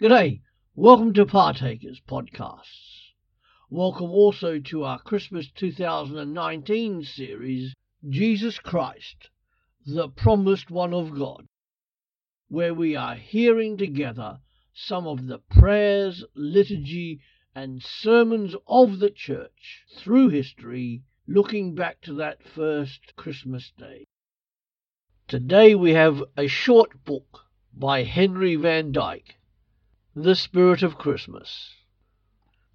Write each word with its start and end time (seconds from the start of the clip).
G'day, 0.00 0.42
welcome 0.76 1.12
to 1.14 1.26
Partakers 1.26 2.00
Podcasts. 2.08 3.10
Welcome 3.68 4.10
also 4.10 4.60
to 4.60 4.84
our 4.84 5.00
Christmas 5.00 5.50
2019 5.50 7.02
series, 7.02 7.74
Jesus 8.08 8.60
Christ, 8.60 9.28
the 9.84 10.08
Promised 10.08 10.70
One 10.70 10.94
of 10.94 11.18
God, 11.18 11.46
where 12.46 12.72
we 12.72 12.94
are 12.94 13.16
hearing 13.16 13.76
together 13.76 14.38
some 14.72 15.08
of 15.08 15.26
the 15.26 15.38
prayers, 15.50 16.24
liturgy, 16.32 17.20
and 17.52 17.82
sermons 17.82 18.54
of 18.68 19.00
the 19.00 19.10
Church 19.10 19.82
through 19.96 20.28
history, 20.28 21.02
looking 21.26 21.74
back 21.74 22.00
to 22.02 22.14
that 22.14 22.44
first 22.44 23.16
Christmas 23.16 23.72
Day. 23.76 24.06
Today 25.26 25.74
we 25.74 25.94
have 25.94 26.22
a 26.36 26.46
short 26.46 27.04
book 27.04 27.46
by 27.74 28.04
Henry 28.04 28.54
Van 28.54 28.92
Dyke, 28.92 29.34
The 30.20 30.34
Spirit 30.34 30.82
of 30.82 30.98
Christmas, 30.98 31.76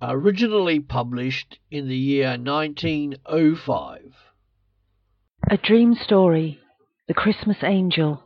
originally 0.01 0.79
published 0.79 1.59
in 1.69 1.89
the 1.89 1.97
year 1.97 2.37
1905. 2.37 4.15
A 5.51 5.57
Dream 5.57 5.93
Story 5.93 6.61
The 7.09 7.13
Christmas 7.13 7.57
Angel. 7.61 8.23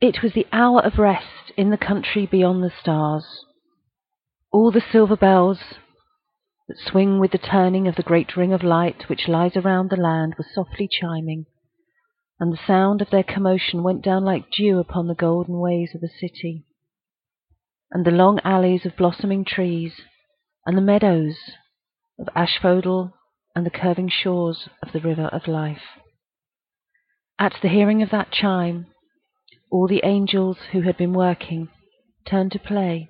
It 0.00 0.22
was 0.22 0.32
the 0.32 0.46
hour 0.52 0.80
of 0.82 1.00
rest 1.00 1.50
in 1.56 1.70
the 1.70 1.76
country 1.76 2.24
beyond 2.24 2.62
the 2.62 2.70
stars. 2.70 3.26
All 4.52 4.70
the 4.70 4.80
silver 4.92 5.16
bells 5.16 5.58
that 6.68 6.78
swing 6.78 7.18
with 7.18 7.32
the 7.32 7.38
turning 7.38 7.88
of 7.88 7.96
the 7.96 8.04
great 8.04 8.36
ring 8.36 8.52
of 8.52 8.62
light 8.62 9.08
which 9.08 9.26
lies 9.26 9.56
around 9.56 9.90
the 9.90 9.96
land 9.96 10.36
were 10.38 10.46
softly 10.54 10.88
chiming 10.88 11.46
and 12.38 12.52
the 12.52 12.64
sound 12.64 13.02
of 13.02 13.10
their 13.10 13.24
commotion 13.24 13.82
went 13.82 14.02
down 14.02 14.24
like 14.24 14.52
dew 14.52 14.78
upon 14.78 15.08
the 15.08 15.16
golden 15.16 15.58
ways 15.58 15.90
of 15.96 16.00
the 16.00 16.08
city. 16.20 16.64
And 17.94 18.04
the 18.04 18.10
long 18.10 18.40
alleys 18.44 18.84
of 18.84 18.96
blossoming 18.96 19.44
trees, 19.44 19.92
and 20.66 20.76
the 20.76 20.82
meadows 20.82 21.36
of 22.18 22.28
asphodel, 22.34 23.14
and 23.54 23.64
the 23.64 23.70
curving 23.70 24.10
shores 24.10 24.68
of 24.82 24.92
the 24.92 25.00
river 25.00 25.26
of 25.26 25.46
life. 25.46 25.82
At 27.38 27.54
the 27.62 27.68
hearing 27.68 28.02
of 28.02 28.10
that 28.10 28.32
chime, 28.32 28.86
all 29.70 29.86
the 29.86 30.02
angels 30.04 30.58
who 30.72 30.82
had 30.82 30.96
been 30.96 31.12
working 31.12 31.68
turned 32.26 32.50
to 32.52 32.58
play, 32.58 33.08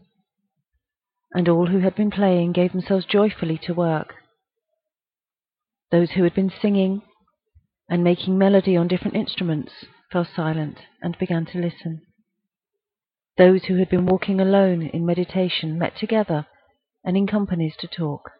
and 1.32 1.48
all 1.48 1.68
who 1.68 1.78
had 1.80 1.94
been 1.94 2.10
playing 2.10 2.52
gave 2.52 2.72
themselves 2.72 3.06
joyfully 3.06 3.58
to 3.64 3.72
work. 3.72 4.14
Those 5.90 6.10
who 6.10 6.24
had 6.24 6.34
been 6.34 6.52
singing 6.60 7.00
and 7.88 8.04
making 8.04 8.36
melody 8.36 8.76
on 8.76 8.88
different 8.88 9.16
instruments, 9.16 9.72
fell 10.12 10.26
silent 10.36 10.78
and 11.02 11.18
began 11.18 11.46
to 11.46 11.58
listen. 11.58 12.02
Those 13.36 13.64
who 13.64 13.76
had 13.78 13.88
been 13.88 14.06
walking 14.06 14.40
alone 14.40 14.82
in 14.82 15.04
meditation 15.04 15.78
met 15.78 15.96
together 15.96 16.46
and 17.04 17.16
in 17.16 17.26
companies 17.26 17.74
to 17.80 17.88
talk. 17.88 18.30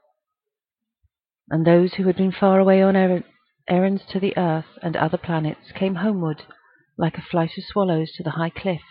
And 1.50 1.67
those 1.67 1.95
who 1.95 2.05
had 2.05 2.17
been 2.17 2.33
far 2.33 2.59
away 2.61 2.83
on 2.83 2.97
er 2.97 3.25
errands 3.69 4.03
to 4.11 4.20
the 4.20 4.37
earth 4.37 4.78
and 4.83 4.97
other 4.97 5.19
planets 5.19 5.72
came 5.75 5.97
homeward 5.97 6.42
like 6.97 7.17
a 7.17 7.22
flight 7.22 7.50
of 7.59 7.65
swallows 7.65 8.12
to 8.12 8.22
the 8.22 8.33
high 8.33 8.50
cliff 8.50 8.83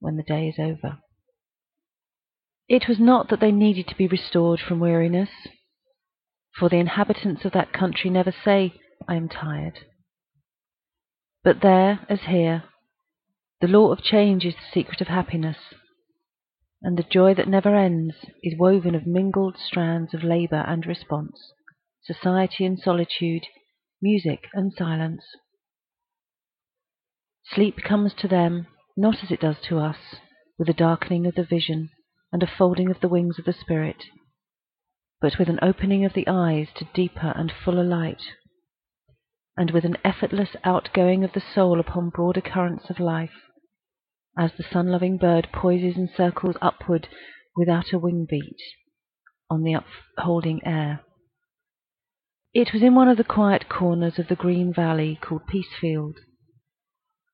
when 0.00 0.16
the 0.16 0.22
day 0.22 0.48
is 0.48 0.58
over. 0.58 0.98
It 2.68 2.88
was 2.88 2.98
not 2.98 3.28
that 3.28 3.40
they 3.40 3.52
needed 3.52 3.86
to 3.88 3.96
be 3.96 4.08
restored 4.08 4.60
from 4.60 4.80
weariness, 4.80 5.30
for 6.58 6.68
the 6.68 6.78
inhabitants 6.78 7.44
of 7.44 7.52
that 7.52 7.72
country 7.72 8.10
never 8.10 8.32
say, 8.44 8.74
I 9.06 9.14
am 9.14 9.28
tired. 9.28 9.80
But 11.44 11.60
there, 11.60 12.00
as 12.08 12.20
here, 12.22 12.64
the 13.60 13.68
law 13.68 13.90
of 13.90 14.02
change 14.02 14.44
is 14.44 14.54
the 14.54 14.70
secret 14.72 15.00
of 15.00 15.08
happiness, 15.08 15.56
and 16.82 16.98
the 16.98 17.02
joy 17.02 17.32
that 17.34 17.48
never 17.48 17.74
ends 17.74 18.14
is 18.42 18.58
woven 18.58 18.94
of 18.94 19.06
mingled 19.06 19.56
strands 19.56 20.12
of 20.12 20.22
labour 20.22 20.64
and 20.66 20.84
response, 20.84 21.52
society 22.02 22.66
and 22.66 22.78
solitude, 22.78 23.44
music 24.02 24.44
and 24.52 24.72
silence. 24.74 25.24
Sleep 27.44 27.76
comes 27.78 28.12
to 28.14 28.28
them 28.28 28.66
not 28.96 29.22
as 29.22 29.30
it 29.30 29.40
does 29.40 29.56
to 29.68 29.78
us, 29.78 30.16
with 30.58 30.68
a 30.68 30.74
darkening 30.74 31.26
of 31.26 31.34
the 31.34 31.44
vision 31.44 31.90
and 32.32 32.42
a 32.42 32.46
folding 32.58 32.90
of 32.90 33.00
the 33.00 33.08
wings 33.08 33.38
of 33.38 33.46
the 33.46 33.54
spirit, 33.54 34.04
but 35.20 35.38
with 35.38 35.48
an 35.48 35.58
opening 35.62 36.04
of 36.04 36.12
the 36.12 36.28
eyes 36.28 36.68
to 36.76 36.88
deeper 36.94 37.32
and 37.36 37.52
fuller 37.64 37.84
light 37.84 38.22
and 39.56 39.70
with 39.70 39.84
an 39.84 39.96
effortless 40.04 40.50
outgoing 40.64 41.24
of 41.24 41.32
the 41.32 41.42
soul 41.54 41.80
upon 41.80 42.10
broader 42.10 42.40
currents 42.40 42.90
of 42.90 43.00
life, 43.00 43.30
as 44.38 44.52
the 44.56 44.64
sun-loving 44.70 45.16
bird 45.16 45.48
poises 45.52 45.96
and 45.96 46.10
circles 46.14 46.56
upward 46.60 47.08
without 47.56 47.92
a 47.92 47.98
wing 47.98 48.26
beat 48.28 48.60
on 49.50 49.62
the 49.62 49.72
upholding 49.72 50.60
air. 50.66 51.00
It 52.52 52.72
was 52.72 52.82
in 52.82 52.94
one 52.94 53.08
of 53.08 53.16
the 53.16 53.24
quiet 53.24 53.68
corners 53.68 54.18
of 54.18 54.28
the 54.28 54.34
green 54.36 54.72
valley 54.72 55.18
called 55.20 55.46
Peacefield, 55.46 56.16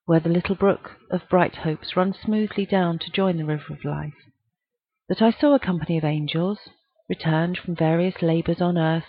where 0.05 0.21
the 0.21 0.29
little 0.29 0.55
brook 0.55 0.93
of 1.11 1.29
Bright 1.29 1.57
Hopes 1.57 1.97
runs 1.97 2.17
smoothly 2.19 2.67
down 2.67 2.99
to 3.01 3.11
join 3.11 3.37
the 3.37 3.45
river 3.45 3.73
of 3.73 3.85
life, 3.85 4.15
that 5.09 5.23
I 5.23 5.31
saw 5.31 5.55
a 5.55 5.61
company 5.61 5.99
of 5.99 6.05
angels, 6.05 6.59
returned 7.09 7.59
from 7.59 7.75
various 7.75 8.23
labours 8.23 8.61
on 8.61 8.79
earth, 8.79 9.07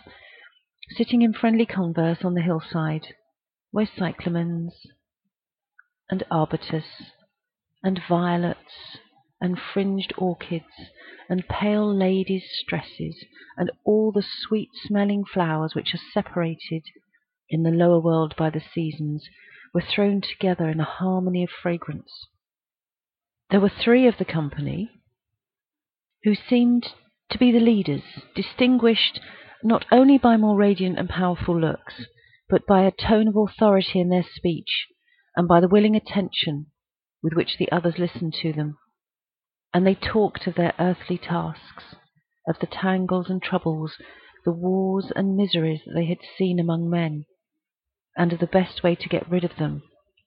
sitting 0.92 1.22
in 1.22 1.34
friendly 1.34 1.66
converse 1.66 2.20
on 2.24 2.34
the 2.34 2.42
hillside, 2.42 3.08
where 3.72 3.88
cyclamens 3.98 4.74
and 6.10 6.24
arbutus 6.30 6.86
and 7.82 8.00
violets 8.08 8.98
and 9.42 9.60
fringed 9.74 10.14
orchids 10.18 10.66
and 11.30 11.48
pale 11.48 11.94
ladies' 11.94 12.64
tresses 12.68 13.26
and 13.58 13.72
all 13.86 14.12
the 14.12 14.24
sweet 14.24 14.70
smelling 14.86 15.24
flowers 15.26 15.74
which 15.76 15.94
are 15.94 16.12
separated 16.14 16.84
in 17.50 17.64
the 17.64 17.72
lower 17.72 18.00
world 18.00 18.34
by 18.38 18.50
the 18.50 18.62
seasons 18.74 19.28
were 19.74 19.82
thrown 19.82 20.22
together 20.22 20.70
in 20.70 20.80
a 20.80 20.86
harmony 20.86 21.44
of 21.44 21.50
fragrance. 21.50 22.28
There 23.50 23.60
were 23.60 23.70
three 23.70 24.08
of 24.08 24.18
the 24.18 24.26
company 24.26 24.90
who 26.24 26.36
seemed 26.36 26.88
to 27.32 27.38
be 27.38 27.52
the 27.52 27.60
leaders, 27.60 28.04
distinguished 28.36 29.20
not 29.64 29.86
only 29.92 30.18
by 30.18 30.38
more 30.38 30.58
radiant 30.58 31.00
and 31.00 31.10
powerful 31.10 31.60
looks, 31.60 32.06
but 32.50 32.68
by 32.68 32.84
a 32.84 32.92
tone 32.92 33.28
of 33.28 33.36
authority 33.36 34.00
in 34.00 34.10
their 34.10 34.26
speech, 34.36 34.88
and 35.36 35.48
by 35.48 35.60
the 35.60 35.68
willing 35.68 35.96
attention 35.96 36.68
with 37.22 37.34
which 37.34 37.58
the 37.58 37.72
others 37.72 37.98
listened 37.98 38.34
to 38.34 38.52
them. 38.54 38.78
And 39.74 39.88
they 39.88 39.96
talked 39.96 40.46
of 40.46 40.56
their 40.56 40.74
earthly 40.78 41.18
tasks, 41.18 41.96
of 42.48 42.58
the 42.60 42.68
tangles 42.68 43.30
and 43.30 43.42
troubles, 43.42 43.94
the 44.46 44.52
wars 44.52 45.12
and 45.16 45.38
miseries 45.38 45.82
that 45.86 45.94
they 45.94 46.06
had 46.06 46.20
seen 46.38 46.60
among 46.60 46.90
men, 46.90 47.26
and 48.18 48.34
of 48.34 48.40
the 48.40 48.48
best 48.48 48.84
way 48.84 48.96
to 48.96 49.10
get 49.10 49.30
rid 49.30 49.44
of 49.44 49.56
them 49.58 49.82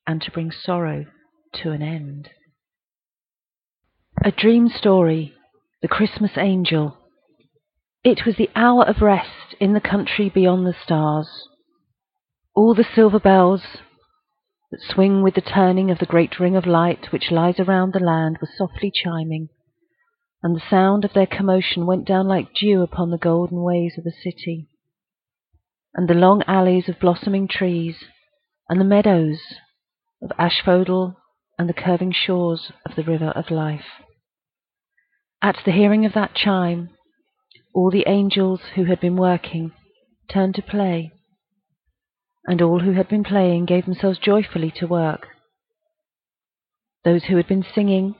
and 0.07 0.23
to 0.23 0.31
bring 0.31 0.51
sorrow 0.51 1.05
to 1.53 1.71
an 1.71 1.83
end. 1.83 2.31
A 4.25 4.33
Dream 4.33 4.69
Story 4.69 5.35
The 5.83 5.89
Christmas 5.89 6.33
Angel 6.37 6.97
it 8.07 8.25
was 8.25 8.37
the 8.37 8.51
hour 8.55 8.85
of 8.85 9.03
rest 9.03 9.57
in 9.59 9.73
the 9.73 9.81
country 9.81 10.31
beyond 10.33 10.65
the 10.65 10.77
stars. 10.85 11.29
All 12.55 12.73
the 12.73 12.87
silver 12.95 13.19
bells 13.19 13.63
that 14.71 14.81
swing 14.81 15.25
with 15.25 15.35
the 15.35 15.41
turning 15.41 15.91
of 15.91 15.99
the 15.99 16.07
great 16.07 16.39
ring 16.39 16.55
of 16.55 16.67
light 16.67 17.09
which 17.11 17.33
lies 17.33 17.59
around 17.59 17.93
the 17.93 17.99
land 17.99 18.39
were 18.41 18.49
softly 18.57 18.93
chiming, 18.95 19.49
and 20.41 20.55
the 20.55 20.63
sound 20.71 21.05
of 21.05 21.15
their 21.15 21.27
commotion 21.27 21.85
went 21.85 22.07
down 22.07 22.29
like 22.29 22.55
dew 22.55 22.81
upon 22.81 23.11
the 23.11 23.19
golden 23.19 23.61
ways 23.61 23.95
of 23.99 24.05
the 24.05 24.15
city. 24.23 24.69
And 25.93 26.09
the 26.09 26.15
long 26.15 26.45
alleys 26.47 26.89
of 26.89 27.01
blossoming 27.01 27.49
trees, 27.49 27.97
and 28.69 28.81
the 28.81 28.85
meadows 28.85 29.41
of 30.23 30.31
asphodel, 30.39 31.17
and 31.59 31.69
the 31.69 31.75
curving 31.75 32.13
shores 32.13 32.71
of 32.89 32.95
the 32.95 33.03
river 33.03 33.31
of 33.31 33.51
life. 33.51 33.87
At 35.43 35.57
the 35.65 35.73
hearing 35.73 36.07
of 36.07 36.13
that 36.15 36.37
chime, 36.37 36.91
all 37.77 37.91
the 37.91 38.09
angels 38.09 38.61
who 38.75 38.85
had 38.85 38.99
been 39.01 39.17
working 39.17 39.71
turned 40.33 40.55
to 40.55 40.63
play, 40.63 41.13
and 42.47 42.63
all 42.63 42.81
who 42.81 42.93
had 42.93 43.07
been 43.07 43.23
playing 43.23 43.67
gave 43.67 43.85
themselves 43.85 44.19
joyfully 44.19 44.73
to 44.75 44.87
work. 44.87 45.27
Those 47.05 47.25
who 47.25 47.37
had 47.37 47.47
been 47.47 47.67
singing 47.75 48.15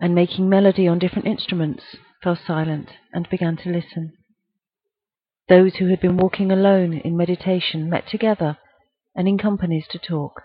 and 0.00 0.12
making 0.12 0.48
melody 0.48 0.88
on 0.88 0.98
different 0.98 1.28
instruments 1.28 1.84
fell 2.20 2.36
silent 2.36 2.88
and 3.12 3.30
began 3.30 3.56
to 3.58 3.70
listen. 3.70 4.12
Those 5.48 5.76
who 5.76 5.86
had 5.86 6.00
been 6.00 6.16
walking 6.16 6.50
alone 6.50 6.94
in 6.94 7.16
meditation 7.16 7.88
met 7.88 8.08
together 8.08 8.58
and 9.14 9.28
in 9.28 9.38
companies 9.38 9.86
to 9.90 10.00
talk. 10.00 10.42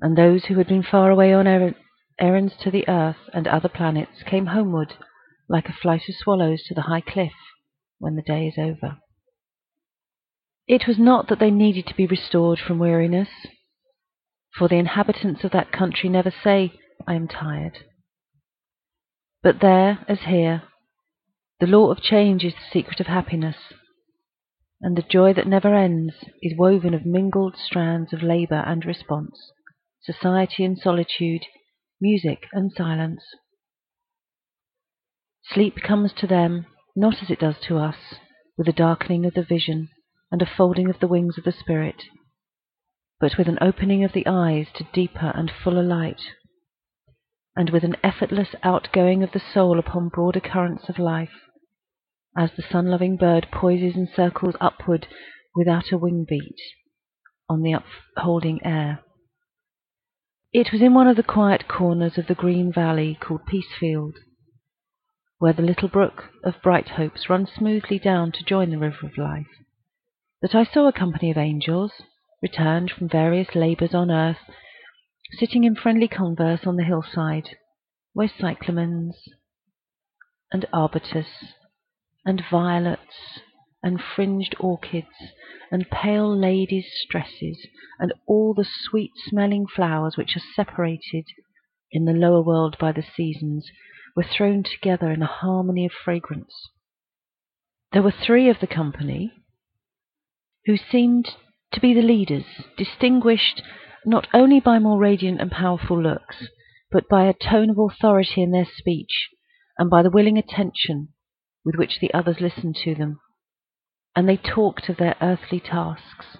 And 0.00 0.18
those 0.18 0.46
who 0.46 0.56
had 0.56 0.66
been 0.66 0.82
far 0.82 1.12
away 1.12 1.32
on 1.32 1.46
er-, 1.46 1.76
errands 2.18 2.54
to 2.62 2.70
the 2.72 2.88
earth 2.88 3.30
and 3.32 3.46
other 3.46 3.68
planets 3.68 4.24
came 4.28 4.46
homeward 4.46 4.94
like 5.48 5.68
a 5.68 5.72
flight 5.72 6.02
of 6.08 6.14
swallows 6.16 6.62
to 6.64 6.74
the 6.74 6.82
high 6.82 7.00
cliff 7.00 7.32
when 7.98 8.16
the 8.16 8.22
day 8.22 8.46
is 8.46 8.54
over. 8.58 8.98
It 10.66 10.86
was 10.88 10.98
not 10.98 11.28
that 11.28 11.38
they 11.38 11.50
needed 11.50 11.86
to 11.88 11.94
be 11.94 12.06
restored 12.06 12.58
from 12.58 12.78
weariness, 12.78 13.28
for 14.56 14.68
the 14.68 14.76
inhabitants 14.76 15.44
of 15.44 15.50
that 15.50 15.72
country 15.72 16.08
never 16.08 16.30
say, 16.30 16.72
I 17.06 17.14
am 17.14 17.28
tired. 17.28 17.78
But 19.42 19.60
there, 19.60 19.98
as 20.08 20.20
here, 20.20 20.62
the 21.60 21.66
law 21.66 21.90
of 21.90 22.00
change 22.00 22.44
is 22.44 22.54
the 22.54 22.70
secret 22.72 22.98
of 23.00 23.06
happiness, 23.06 23.56
and 24.80 24.96
the 24.96 25.02
joy 25.02 25.34
that 25.34 25.46
never 25.46 25.74
ends 25.74 26.14
is 26.42 26.58
woven 26.58 26.94
of 26.94 27.04
mingled 27.04 27.56
strands 27.56 28.12
of 28.12 28.22
labour 28.22 28.62
and 28.66 28.84
response, 28.84 29.52
society 30.02 30.64
and 30.64 30.78
solitude, 30.78 31.42
music 32.00 32.46
and 32.52 32.72
silence. 32.72 33.22
Sleep 35.52 35.76
comes 35.82 36.12
to 36.14 36.26
them 36.26 36.66
not 36.96 37.22
as 37.22 37.30
it 37.30 37.40
does 37.40 37.56
to 37.66 37.76
us, 37.76 37.96
with 38.56 38.68
a 38.68 38.72
darkening 38.72 39.26
of 39.26 39.34
the 39.34 39.42
vision 39.42 39.88
and 40.30 40.40
a 40.40 40.46
folding 40.46 40.88
of 40.88 41.00
the 41.00 41.08
wings 41.08 41.36
of 41.36 41.44
the 41.44 41.52
spirit, 41.52 42.02
but 43.20 43.36
with 43.36 43.48
an 43.48 43.58
opening 43.60 44.04
of 44.04 44.12
the 44.12 44.26
eyes 44.26 44.68
to 44.74 44.88
deeper 44.92 45.32
and 45.34 45.50
fuller 45.50 45.82
light 45.82 46.20
and 47.56 47.70
with 47.70 47.84
an 47.84 47.96
effortless 48.02 48.54
outgoing 48.62 49.22
of 49.22 49.32
the 49.32 49.40
soul 49.52 49.78
upon 49.78 50.08
broader 50.08 50.40
currents 50.40 50.88
of 50.88 50.98
life, 50.98 51.48
as 52.36 52.50
the 52.56 52.62
sun-loving 52.62 53.16
bird 53.16 53.46
poises 53.52 53.94
and 53.94 54.08
circles 54.08 54.56
upward 54.60 55.06
without 55.54 55.92
a 55.92 55.98
wing 55.98 56.24
beat 56.28 56.56
on 57.48 57.62
the 57.62 57.72
upholding 57.72 58.64
air. 58.64 59.00
It 60.52 60.72
was 60.72 60.80
in 60.80 60.94
one 60.94 61.06
of 61.06 61.16
the 61.16 61.22
quiet 61.22 61.68
corners 61.68 62.18
of 62.18 62.26
the 62.26 62.34
green 62.34 62.72
valley 62.72 63.16
called 63.20 63.46
Peacefield, 63.46 64.14
where 65.38 65.52
the 65.52 65.62
little 65.62 65.88
brook 65.88 66.30
of 66.44 66.62
Bright 66.62 66.90
Hopes 66.90 67.28
runs 67.28 67.50
smoothly 67.52 67.98
down 67.98 68.30
to 68.32 68.44
join 68.44 68.70
the 68.70 68.78
river 68.78 69.04
of 69.06 69.18
life, 69.18 69.48
that 70.40 70.54
I 70.54 70.62
saw 70.64 70.86
a 70.86 70.92
company 70.92 71.30
of 71.30 71.36
angels, 71.36 71.92
returned 72.40 72.90
from 72.92 73.08
various 73.08 73.54
labours 73.54 73.94
on 73.94 74.10
earth, 74.12 74.38
sitting 75.32 75.64
in 75.64 75.74
friendly 75.74 76.06
converse 76.06 76.66
on 76.66 76.76
the 76.76 76.84
hillside, 76.84 77.56
where 78.12 78.28
cyclamens 78.28 79.14
and 80.52 80.66
arbutus 80.72 81.52
and 82.24 82.40
violets 82.48 83.40
and 83.82 84.00
fringed 84.00 84.54
orchids 84.60 85.08
and 85.72 85.90
pale 85.90 86.32
ladies' 86.32 87.04
tresses 87.10 87.66
and 87.98 88.14
all 88.28 88.54
the 88.54 88.64
sweet 88.64 89.10
smelling 89.16 89.66
flowers 89.66 90.16
which 90.16 90.36
are 90.36 90.54
separated 90.54 91.24
in 91.90 92.04
the 92.04 92.12
lower 92.12 92.40
world 92.40 92.76
by 92.78 92.92
the 92.92 93.02
seasons 93.16 93.68
were 94.16 94.24
thrown 94.24 94.62
together 94.62 95.10
in 95.10 95.22
a 95.22 95.26
harmony 95.26 95.86
of 95.86 95.92
fragrance. 95.92 96.52
There 97.92 98.02
were 98.02 98.12
three 98.12 98.48
of 98.48 98.60
the 98.60 98.66
company 98.66 99.32
who 100.66 100.76
seemed 100.76 101.30
to 101.72 101.80
be 101.80 101.94
the 101.94 102.02
leaders, 102.02 102.44
distinguished 102.76 103.62
not 104.04 104.28
only 104.32 104.60
by 104.60 104.78
more 104.78 104.98
radiant 104.98 105.40
and 105.40 105.50
powerful 105.50 106.00
looks, 106.00 106.48
but 106.90 107.08
by 107.08 107.24
a 107.24 107.34
tone 107.34 107.70
of 107.70 107.78
authority 107.78 108.42
in 108.42 108.52
their 108.52 108.68
speech, 108.76 109.28
and 109.78 109.90
by 109.90 110.02
the 110.02 110.10
willing 110.10 110.38
attention 110.38 111.08
with 111.64 111.74
which 111.76 111.98
the 112.00 112.12
others 112.14 112.40
listened 112.40 112.76
to 112.76 112.94
them. 112.94 113.20
And 114.14 114.28
they 114.28 114.36
talked 114.36 114.88
of 114.88 114.98
their 114.98 115.16
earthly 115.20 115.58
tasks, 115.58 116.38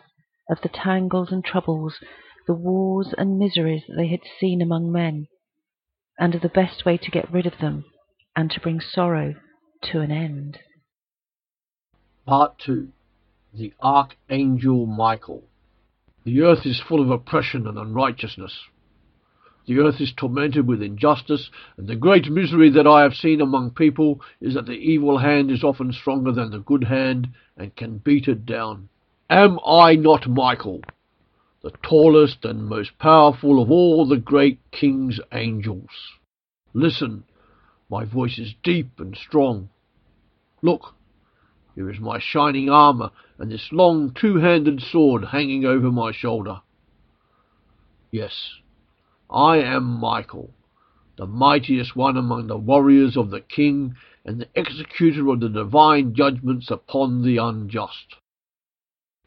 of 0.48 0.58
the 0.62 0.68
tangles 0.68 1.32
and 1.32 1.44
troubles, 1.44 1.98
the 2.46 2.54
wars 2.54 3.14
and 3.16 3.38
miseries 3.38 3.82
that 3.88 3.94
they 3.96 4.08
had 4.08 4.20
seen 4.38 4.62
among 4.62 4.92
men, 4.92 5.26
and 6.19 6.34
the 6.34 6.49
best 6.49 6.84
way 6.84 6.96
to 6.96 7.11
get 7.11 7.32
rid 7.32 7.46
of 7.46 7.58
them 7.61 7.84
and 8.37 8.50
to 8.50 8.61
bring 8.61 8.81
sorrow 8.81 9.34
to 9.82 10.00
an 10.00 10.11
end. 10.11 10.58
Part 12.26 12.58
2 12.58 12.88
The 13.52 13.72
Archangel 13.82 14.87
Michael 14.87 15.44
the 16.25 16.40
earth 16.40 16.64
is 16.64 16.81
full 16.81 17.02
of 17.02 17.11
oppression 17.11 17.66
and 17.66 17.76
unrighteousness. 17.76 18.58
The 19.66 19.78
earth 19.78 20.00
is 20.00 20.12
tormented 20.16 20.66
with 20.66 20.82
injustice, 20.82 21.50
and 21.76 21.87
the 21.87 21.96
great 21.96 22.31
misery 22.31 22.70
that 22.70 22.87
I 22.87 23.02
have 23.02 23.14
seen 23.14 23.43
among 23.43 23.72
people 23.72 24.22
is 24.40 24.55
that 24.55 24.64
the 24.64 24.72
evil 24.72 25.19
hand 25.19 25.50
is 25.50 25.62
often 25.62 25.93
stronger 25.93 26.32
than 26.32 26.50
the 26.50 26.60
good 26.60 26.84
hand 26.84 27.28
and 27.58 27.76
can 27.76 27.99
beat 27.99 28.26
it 28.26 28.46
down. 28.46 28.88
Am 29.28 29.58
I 29.67 29.96
not 29.96 30.26
Michael, 30.26 30.81
the 31.64 31.72
tallest 31.82 32.44
and 32.44 32.66
most 32.66 32.90
powerful 32.99 33.61
of 33.61 33.70
all 33.70 34.06
the 34.06 34.19
great 34.19 34.61
king's 34.70 35.19
angels? 35.32 35.88
Listen, 36.75 37.25
my 37.88 38.05
voice 38.05 38.38
is 38.38 38.55
deep 38.62 39.00
and 39.00 39.16
strong. 39.16 39.70
Look, 40.61 40.94
here 41.75 41.90
is 41.90 41.99
my 41.99 42.19
shining 42.20 42.69
armour, 42.69 43.11
and 43.38 43.50
this 43.50 43.70
long 43.72 44.12
two-handed 44.14 44.82
sword 44.82 45.25
hanging 45.25 45.64
over 45.64 45.90
my 45.90 46.12
shoulder. 46.12 46.61
Yes, 48.10 48.50
I 49.31 49.56
am 49.56 49.84
Michael, 49.84 50.50
the 51.17 51.26
mightiest 51.26 51.96
one 51.96 52.19
among 52.19 52.49
the 52.49 52.58
warriors 52.58 53.17
of 53.17 53.31
the 53.31 53.40
king, 53.40 53.96
and 54.26 54.38
the 54.38 54.49
executor 54.55 55.31
of 55.31 55.40
the 55.40 55.49
divine 55.49 56.14
judgments 56.14 56.70
upon 56.70 57.22
the 57.22 57.38
unjust. 57.38 58.17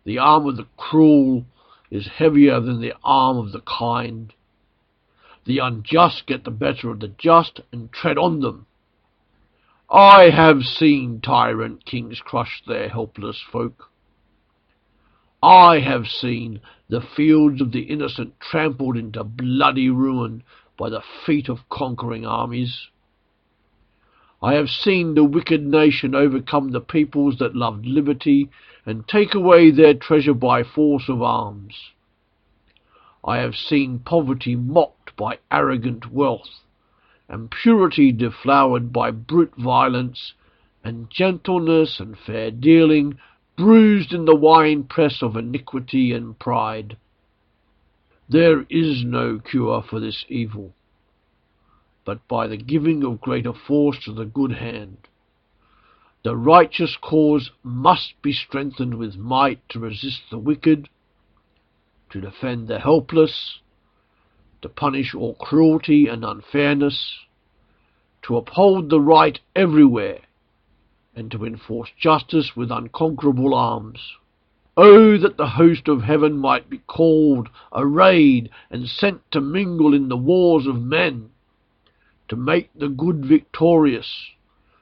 The 0.05 0.19
arm 0.19 0.45
of 0.45 0.57
the 0.57 0.67
cruel 0.77 1.43
is 1.89 2.07
heavier 2.07 2.59
than 2.59 2.81
the 2.81 2.93
arm 3.03 3.37
of 3.37 3.51
the 3.51 3.61
kind. 3.61 4.33
The 5.45 5.59
unjust 5.59 6.27
get 6.27 6.43
the 6.43 6.51
better 6.51 6.89
of 6.89 6.99
the 6.99 7.07
just 7.07 7.61
and 7.71 7.91
tread 7.91 8.17
on 8.17 8.41
them. 8.41 8.67
I 9.89 10.29
have 10.29 10.63
seen 10.63 11.21
tyrant 11.21 11.85
kings 11.85 12.19
crush 12.19 12.61
their 12.67 12.89
helpless 12.89 13.41
folk. 13.51 13.89
I 15.41 15.79
have 15.79 16.07
seen 16.07 16.59
the 16.89 16.99
fields 16.99 17.61
of 17.61 17.71
the 17.71 17.83
innocent 17.83 18.39
trampled 18.39 18.97
into 18.97 19.23
bloody 19.23 19.89
ruin 19.89 20.43
by 20.77 20.89
the 20.89 21.03
feet 21.25 21.47
of 21.47 21.69
conquering 21.69 22.25
armies. 22.25 22.87
I 24.41 24.53
have 24.53 24.69
seen 24.69 25.15
the 25.15 25.23
wicked 25.23 25.65
nation 25.65 26.13
overcome 26.13 26.69
the 26.69 26.81
peoples 26.81 27.37
that 27.39 27.55
loved 27.55 27.85
liberty 27.85 28.49
and 28.85 29.07
take 29.07 29.33
away 29.33 29.71
their 29.71 29.93
treasure 29.93 30.33
by 30.33 30.63
force 30.63 31.09
of 31.09 31.21
arms. 31.21 31.91
I 33.23 33.37
have 33.37 33.55
seen 33.55 33.99
poverty 33.99 34.55
mocked 34.55 35.15
by 35.15 35.39
arrogant 35.51 36.11
wealth 36.11 36.63
and 37.27 37.51
purity 37.51 38.11
deflowered 38.11 38.93
by 38.93 39.11
brute 39.11 39.55
violence, 39.57 40.33
and 40.83 41.09
gentleness 41.09 41.99
and 41.99 42.17
fair 42.17 42.51
dealing 42.51 43.17
bruised 43.57 44.13
in 44.13 44.25
the 44.25 44.35
wine-press 44.35 45.21
of 45.21 45.35
iniquity 45.35 46.13
and 46.13 46.37
pride. 46.39 46.95
There 48.29 48.65
is 48.69 49.03
no 49.03 49.39
cure 49.39 49.81
for 49.81 49.99
this 49.99 50.25
evil, 50.29 50.73
but 52.07 52.25
by 52.29 52.47
the 52.47 52.55
giving 52.55 53.03
of 53.03 53.19
greater 53.19 53.51
force 53.51 53.99
to 54.05 54.13
the 54.13 54.23
good 54.23 54.53
hand. 54.53 54.97
The 56.23 56.37
righteous 56.37 56.95
cause 56.95 57.51
must 57.63 58.13
be 58.21 58.31
strengthened 58.31 58.93
with 58.93 59.17
might 59.17 59.67
to 59.67 59.79
resist 59.79 60.21
the 60.31 60.37
wicked, 60.37 60.87
to 62.11 62.21
defend 62.21 62.69
the 62.69 62.79
helpless, 62.79 63.59
to 64.61 64.69
punish 64.69 65.13
all 65.13 65.35
cruelty 65.35 66.07
and 66.07 66.23
unfairness, 66.23 67.25
to 68.21 68.37
uphold 68.37 68.89
the 68.89 69.01
right 69.01 69.41
everywhere, 69.53 70.21
and 71.13 71.29
to 71.31 71.43
enforce 71.43 71.89
justice 71.99 72.55
with 72.55 72.71
unconquerable 72.71 73.53
arms. 73.53 73.99
Oh, 74.77 75.17
that 75.17 75.35
the 75.35 75.49
host 75.49 75.89
of 75.89 76.03
heaven 76.03 76.37
might 76.37 76.69
be 76.69 76.77
called, 76.77 77.49
arrayed, 77.73 78.49
and 78.71 78.87
sent 78.87 79.29
to 79.31 79.41
mingle 79.41 79.93
in 79.93 80.07
the 80.07 80.15
wars 80.15 80.67
of 80.67 80.81
men, 80.81 81.31
to 82.29 82.35
make 82.35 82.69
the 82.73 82.89
good 82.89 83.25
victorious, 83.25 84.31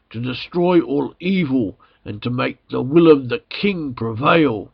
to 0.09 0.19
destroy 0.21 0.79
all 0.81 1.13
evil, 1.19 1.77
and 2.03 2.21
to 2.21 2.29
make 2.29 2.59
the 2.69 2.81
will 2.81 3.11
of 3.11 3.29
the 3.29 3.39
King 3.49 3.93
prevail. 3.93 4.71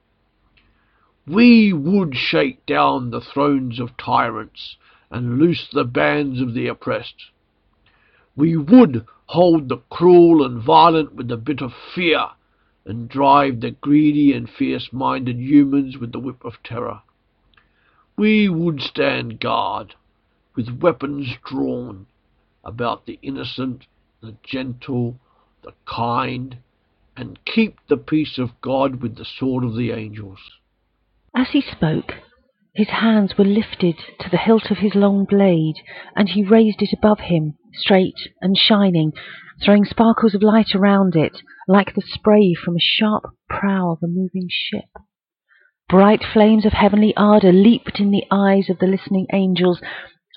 We 1.28 1.72
would 1.72 2.16
shake 2.16 2.66
down 2.66 3.12
the 3.12 3.22
thrones 3.22 3.80
of 3.80 3.96
tyrants 3.98 4.78
and 5.10 5.38
loose 5.38 5.68
the 5.72 5.84
bands 5.84 6.42
of 6.42 6.54
the 6.54 6.68
oppressed. 6.68 7.32
We 8.36 8.58
would 8.58 9.06
hold 9.28 9.70
the 9.70 9.82
cruel 9.90 10.46
and 10.46 10.62
violent 10.62 11.14
with 11.16 11.28
the 11.28 11.38
bit 11.38 11.62
of 11.62 11.74
fear, 11.94 12.28
and 12.86 13.08
drive 13.08 13.62
the 13.62 13.72
greedy 13.72 14.34
and 14.34 14.50
fierce-minded 14.50 15.38
humans 15.38 15.98
with 15.98 16.12
the 16.12 16.20
whip 16.20 16.44
of 16.44 16.64
terror. 16.64 17.02
We 18.18 18.50
would 18.50 18.82
stand 18.82 19.40
guard, 19.40 19.96
with 20.56 20.80
weapons 20.82 21.28
drawn, 21.46 22.08
about 22.64 23.06
the 23.06 23.20
innocent, 23.22 23.86
the 24.22 24.36
gentle, 24.44 25.20
the 25.64 25.74
kind, 25.86 26.58
and 27.16 27.40
keep 27.46 27.78
the 27.88 27.98
peace 27.98 28.38
of 28.38 28.62
God 28.62 29.02
with 29.02 29.18
the 29.18 29.26
sword 29.26 29.64
of 29.64 29.76
the 29.76 29.92
angels. 29.92 30.40
As 31.36 31.50
he 31.52 31.62
spoke, 31.62 32.14
his 32.74 32.90
hands 32.90 33.38
were 33.38 33.46
lifted 33.46 33.98
to 34.20 34.30
the 34.30 34.38
hilt 34.38 34.72
of 34.72 34.78
his 34.78 34.96
long 34.96 35.26
blade, 35.26 35.76
and 36.16 36.30
he 36.30 36.44
raised 36.44 36.82
it 36.82 36.94
above 36.94 37.20
him, 37.20 37.58
straight 37.74 38.30
and 38.42 38.58
shining, 38.58 39.12
throwing 39.64 39.86
sparkles 39.86 40.34
of 40.34 40.42
light 40.42 40.74
around 40.74 41.16
it, 41.16 41.42
like 41.68 41.94
the 41.94 42.02
spray 42.02 42.54
from 42.54 42.76
a 42.76 42.80
sharp 42.80 43.26
prow 43.50 43.92
of 43.92 44.00
a 44.04 44.08
moving 44.08 44.48
ship. 44.50 44.90
Bright 45.90 46.24
flames 46.24 46.66
of 46.66 46.72
heavenly 46.72 47.14
ardour 47.18 47.52
leaped 47.52 48.00
in 48.00 48.12
the 48.12 48.24
eyes 48.32 48.70
of 48.70 48.80
the 48.80 48.88
listening 48.88 49.28
angels, 49.34 49.82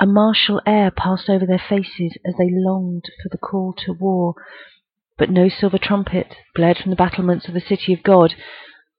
A 0.00 0.06
martial 0.06 0.60
air 0.66 0.90
passed 0.90 1.30
over 1.30 1.46
their 1.46 1.56
faces 1.68 2.18
as 2.26 2.34
they 2.36 2.50
longed 2.50 3.04
for 3.22 3.28
the 3.28 3.38
call 3.38 3.72
to 3.84 3.92
war. 3.92 4.34
But 5.16 5.30
no 5.30 5.48
silver 5.48 5.78
trumpet 5.78 6.34
blared 6.56 6.78
from 6.78 6.90
the 6.90 6.96
battlements 6.96 7.46
of 7.46 7.54
the 7.54 7.60
city 7.60 7.92
of 7.92 8.02
God. 8.02 8.34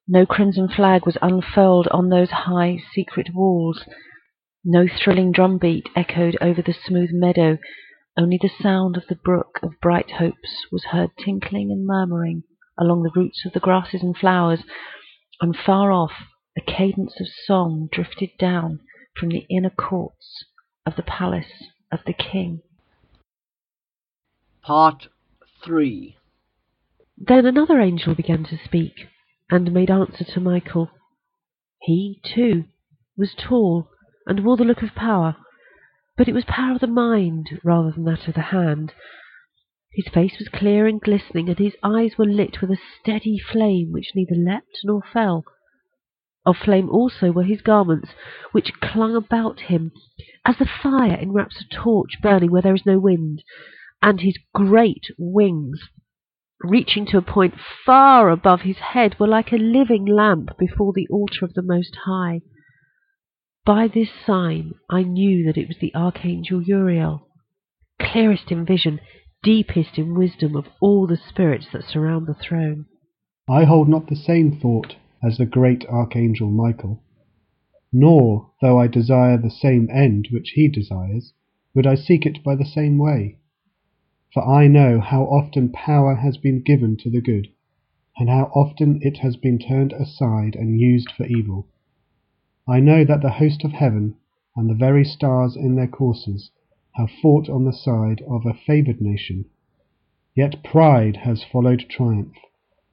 No 0.08 0.26
crimson 0.26 0.70
flag 0.70 1.06
was 1.06 1.18
unfurled 1.22 1.90
on 1.90 2.08
those 2.08 2.30
high, 2.32 2.78
secret 2.94 3.34
walls. 3.34 3.84
No 4.64 4.88
thrilling 4.88 5.34
drumbeat 5.34 5.90
echoed 5.98 6.38
over 6.40 6.62
the 6.62 6.72
smooth 6.72 7.10
meadow. 7.12 7.58
Only 8.16 8.40
the 8.42 8.48
sound 8.48 8.96
of 8.96 9.06
the 9.08 9.16
brook 9.18 9.60
of 9.62 9.78
bright 9.82 10.12
hopes 10.12 10.66
was 10.72 10.86
heard 10.86 11.12
tinkling 11.18 11.72
and 11.72 11.86
murmuring 11.86 12.44
along 12.80 13.04
the 13.04 13.12
roots 13.14 13.46
of 13.46 13.52
the 13.52 13.60
grasses 13.60 14.02
and 14.02 14.16
flowers, 14.16 14.62
and 15.42 15.58
far 15.58 15.92
off 15.92 16.14
a 16.58 16.62
cadence 16.62 17.20
of 17.20 17.28
song 17.28 17.90
drifted 17.92 18.30
down 18.40 18.80
from 19.20 19.28
the 19.28 19.46
inner 19.50 19.70
courts 19.70 20.46
of 20.86 20.96
the 20.96 21.04
palace 21.04 21.72
of 21.92 22.00
the 22.06 22.14
king. 22.14 22.62
Part 24.62 25.08
3 25.64 26.18
Then 27.18 27.46
another 27.46 27.80
angel 27.80 28.16
began 28.16 28.44
to 28.46 28.58
speak, 28.64 29.08
and 29.50 29.72
made 29.72 29.92
answer 29.92 30.24
to 30.24 30.40
Michael. 30.40 30.90
He, 31.80 32.20
too, 32.24 32.66
was 33.18 33.36
tall, 33.38 33.90
and 34.26 34.44
wore 34.44 34.58
the 34.58 34.64
look 34.64 34.82
of 34.82 34.96
power, 34.96 35.38
but 36.18 36.28
it 36.28 36.34
was 36.34 36.46
power 36.46 36.74
of 36.74 36.82
the 36.82 36.88
mind 36.88 37.60
rather 37.64 37.92
than 37.92 38.06
that 38.06 38.28
of 38.28 38.34
the 38.34 38.42
hand. 38.42 38.94
His 39.92 40.08
face 40.14 40.38
was 40.40 40.50
clear 40.50 40.88
and 40.88 41.00
glistening, 41.00 41.48
and 41.48 41.58
his 41.58 41.76
eyes 41.84 42.18
were 42.18 42.26
lit 42.26 42.62
with 42.62 42.72
a 42.72 42.80
steady 43.00 43.38
flame 43.40 43.92
which 43.92 44.12
neither 44.14 44.36
leapt 44.36 44.80
nor 44.84 45.02
fell. 45.14 45.46
Of 46.46 46.58
flame 46.58 46.90
also 46.92 47.32
were 47.32 47.44
his 47.44 47.62
garments, 47.62 48.10
which 48.52 48.80
clung 48.80 49.16
about 49.16 49.62
him 49.62 49.92
as 50.46 50.58
the 50.58 50.66
fire 50.68 51.16
enwraps 51.16 51.60
a 51.60 51.68
torch 51.76 52.22
burning 52.22 52.52
where 52.52 52.62
there 52.62 52.76
is 52.76 52.86
no 52.86 53.00
wind, 53.00 53.44
and 54.02 54.22
his 54.22 54.38
great 54.54 55.06
wings, 55.18 55.90
reaching 56.64 57.08
to 57.08 57.18
a 57.18 57.24
point 57.24 57.56
far 57.84 58.30
above 58.30 58.62
his 58.62 58.78
head, 58.78 59.20
were 59.20 59.28
like 59.28 59.52
a 59.52 59.58
living 59.58 60.06
lamp 60.06 60.56
before 60.60 60.94
the 60.94 61.08
altar 61.10 61.46
of 61.46 61.56
the 61.56 61.64
Most 61.64 61.96
High. 62.06 62.42
By 63.66 63.88
this 63.88 64.12
sign 64.26 64.74
I 64.88 65.02
knew 65.02 65.46
that 65.48 65.58
it 65.58 65.68
was 65.68 65.78
the 65.80 65.96
archangel 65.96 66.62
Uriel, 66.62 67.28
clearest 68.00 68.52
in 68.52 68.66
vision, 68.66 69.00
deepest 69.42 69.98
in 69.98 70.14
wisdom 70.14 70.56
of 70.56 70.68
all 70.80 71.08
the 71.08 71.18
spirits 71.18 71.66
that 71.74 71.86
surround 71.86 72.28
the 72.28 72.36
throne. 72.36 72.86
I 73.50 73.64
hold 73.64 73.90
not 73.90 74.08
the 74.08 74.16
same 74.16 74.60
thought 74.60 74.96
as 75.26 75.40
the 75.40 75.46
great 75.46 75.84
archangel 75.88 76.52
Michael. 76.52 77.02
Nor, 77.92 78.52
though 78.62 78.80
I 78.80 78.86
desire 78.86 79.38
the 79.38 79.50
same 79.50 79.90
end 79.92 80.28
which 80.32 80.52
he 80.52 80.68
desires, 80.68 81.34
would 81.74 81.88
I 81.88 81.96
seek 81.96 82.28
it 82.28 82.44
by 82.44 82.54
the 82.56 82.66
same 82.66 83.00
way. 83.00 83.40
For 84.32 84.48
I 84.48 84.68
know 84.68 85.00
how 85.00 85.24
often 85.24 85.70
power 85.70 86.14
has 86.16 86.38
been 86.38 86.62
given 86.62 86.96
to 86.98 87.10
the 87.10 87.22
good, 87.22 87.48
and 88.18 88.30
how 88.30 88.52
often 88.54 89.00
it 89.02 89.18
has 89.18 89.36
been 89.36 89.58
turned 89.58 89.94
aside 89.94 90.56
and 90.56 90.80
used 90.80 91.10
for 91.12 91.26
evil. 91.26 91.68
I 92.68 92.80
know 92.80 93.04
that 93.04 93.22
the 93.22 93.32
host 93.32 93.64
of 93.64 93.72
heaven 93.72 94.16
and 94.56 94.70
the 94.70 94.76
very 94.76 95.04
stars 95.04 95.56
in 95.56 95.76
their 95.76 95.88
courses 95.88 96.52
have 96.92 97.10
fought 97.10 97.50
on 97.50 97.66
the 97.66 97.74
side 97.74 98.22
of 98.28 98.46
a 98.46 98.54
favored 98.54 99.02
nation. 99.02 99.46
Yet 100.36 100.64
pride 100.64 101.18
has 101.18 101.44
followed 101.44 101.86
triumph, 101.90 102.36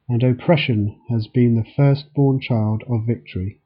and 0.08 0.22
oppression 0.22 0.98
has 1.08 1.28
been 1.28 1.54
the 1.54 1.70
firstborn 1.76 2.40
child 2.40 2.82
of 2.88 3.06
victory. 3.06 3.60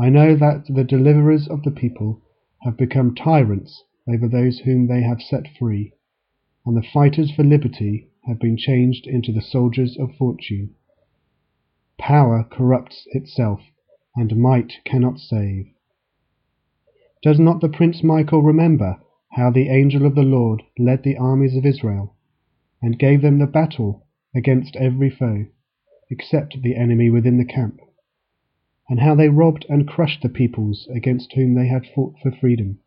I 0.00 0.08
know 0.08 0.34
that 0.36 0.64
the 0.68 0.84
deliverers 0.84 1.46
of 1.48 1.62
the 1.62 1.70
people 1.70 2.22
have 2.62 2.78
become 2.78 3.14
tyrants 3.14 3.84
over 4.08 4.26
those 4.26 4.60
whom 4.60 4.86
they 4.86 5.02
have 5.02 5.20
set 5.20 5.46
free, 5.58 5.92
and 6.64 6.76
the 6.76 6.82
fighters 6.82 7.30
for 7.30 7.44
liberty 7.44 8.08
have 8.24 8.38
been 8.38 8.56
changed 8.56 9.06
into 9.06 9.32
the 9.32 9.42
soldiers 9.42 9.98
of 9.98 10.14
fortune. 10.16 10.74
Power 11.98 12.44
corrupts 12.44 13.06
itself, 13.12 13.60
and 14.16 14.36
might 14.36 14.72
cannot 14.84 15.18
save. 15.18 15.66
Does 17.22 17.38
not 17.38 17.60
the 17.60 17.68
Prince 17.68 18.02
Michael 18.02 18.42
remember 18.42 19.00
how 19.32 19.50
the 19.50 19.68
angel 19.68 20.06
of 20.06 20.14
the 20.14 20.22
Lord 20.22 20.62
led 20.78 21.02
the 21.02 21.16
armies 21.16 21.56
of 21.56 21.66
Israel, 21.66 22.16
and 22.80 22.98
gave 22.98 23.22
them 23.22 23.38
the 23.38 23.46
battle 23.46 24.06
against 24.34 24.76
every 24.76 25.10
foe, 25.10 25.46
except 26.10 26.62
the 26.62 26.76
enemy 26.76 27.10
within 27.10 27.38
the 27.38 27.44
camp, 27.44 27.80
and 28.88 29.00
how 29.00 29.14
they 29.14 29.28
robbed 29.28 29.64
and 29.68 29.88
crushed 29.88 30.22
the 30.22 30.28
peoples 30.28 30.88
against 30.94 31.32
whom 31.34 31.54
they 31.54 31.66
had 31.66 31.86
fought 31.86 32.14
for 32.22 32.30
freedom, 32.30 32.78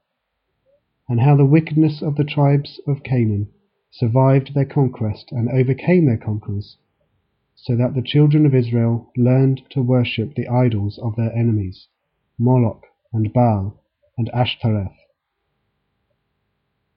and 1.08 1.20
how 1.20 1.36
the 1.36 1.46
wickedness 1.46 2.02
of 2.02 2.16
the 2.16 2.24
tribes 2.24 2.80
of 2.88 3.04
Canaan 3.04 3.48
survived 3.92 4.54
their 4.54 4.66
conquest 4.66 5.32
and 5.32 5.50
overcame 5.50 6.06
their 6.06 6.18
conquerors, 6.18 6.78
so 7.56 7.76
that 7.76 7.94
the 7.94 8.02
children 8.02 8.46
of 8.46 8.54
Israel 8.54 9.12
learned 9.16 9.62
to 9.70 9.82
worship 9.82 10.36
the 10.36 10.48
idols 10.48 10.98
of 11.00 11.16
their 11.16 11.32
enemies, 11.34 11.88
Moloch 12.38 12.84
and 13.14 13.32
Baal 13.32 13.82
and 14.18 14.30
Ashtoreth. 14.30 14.98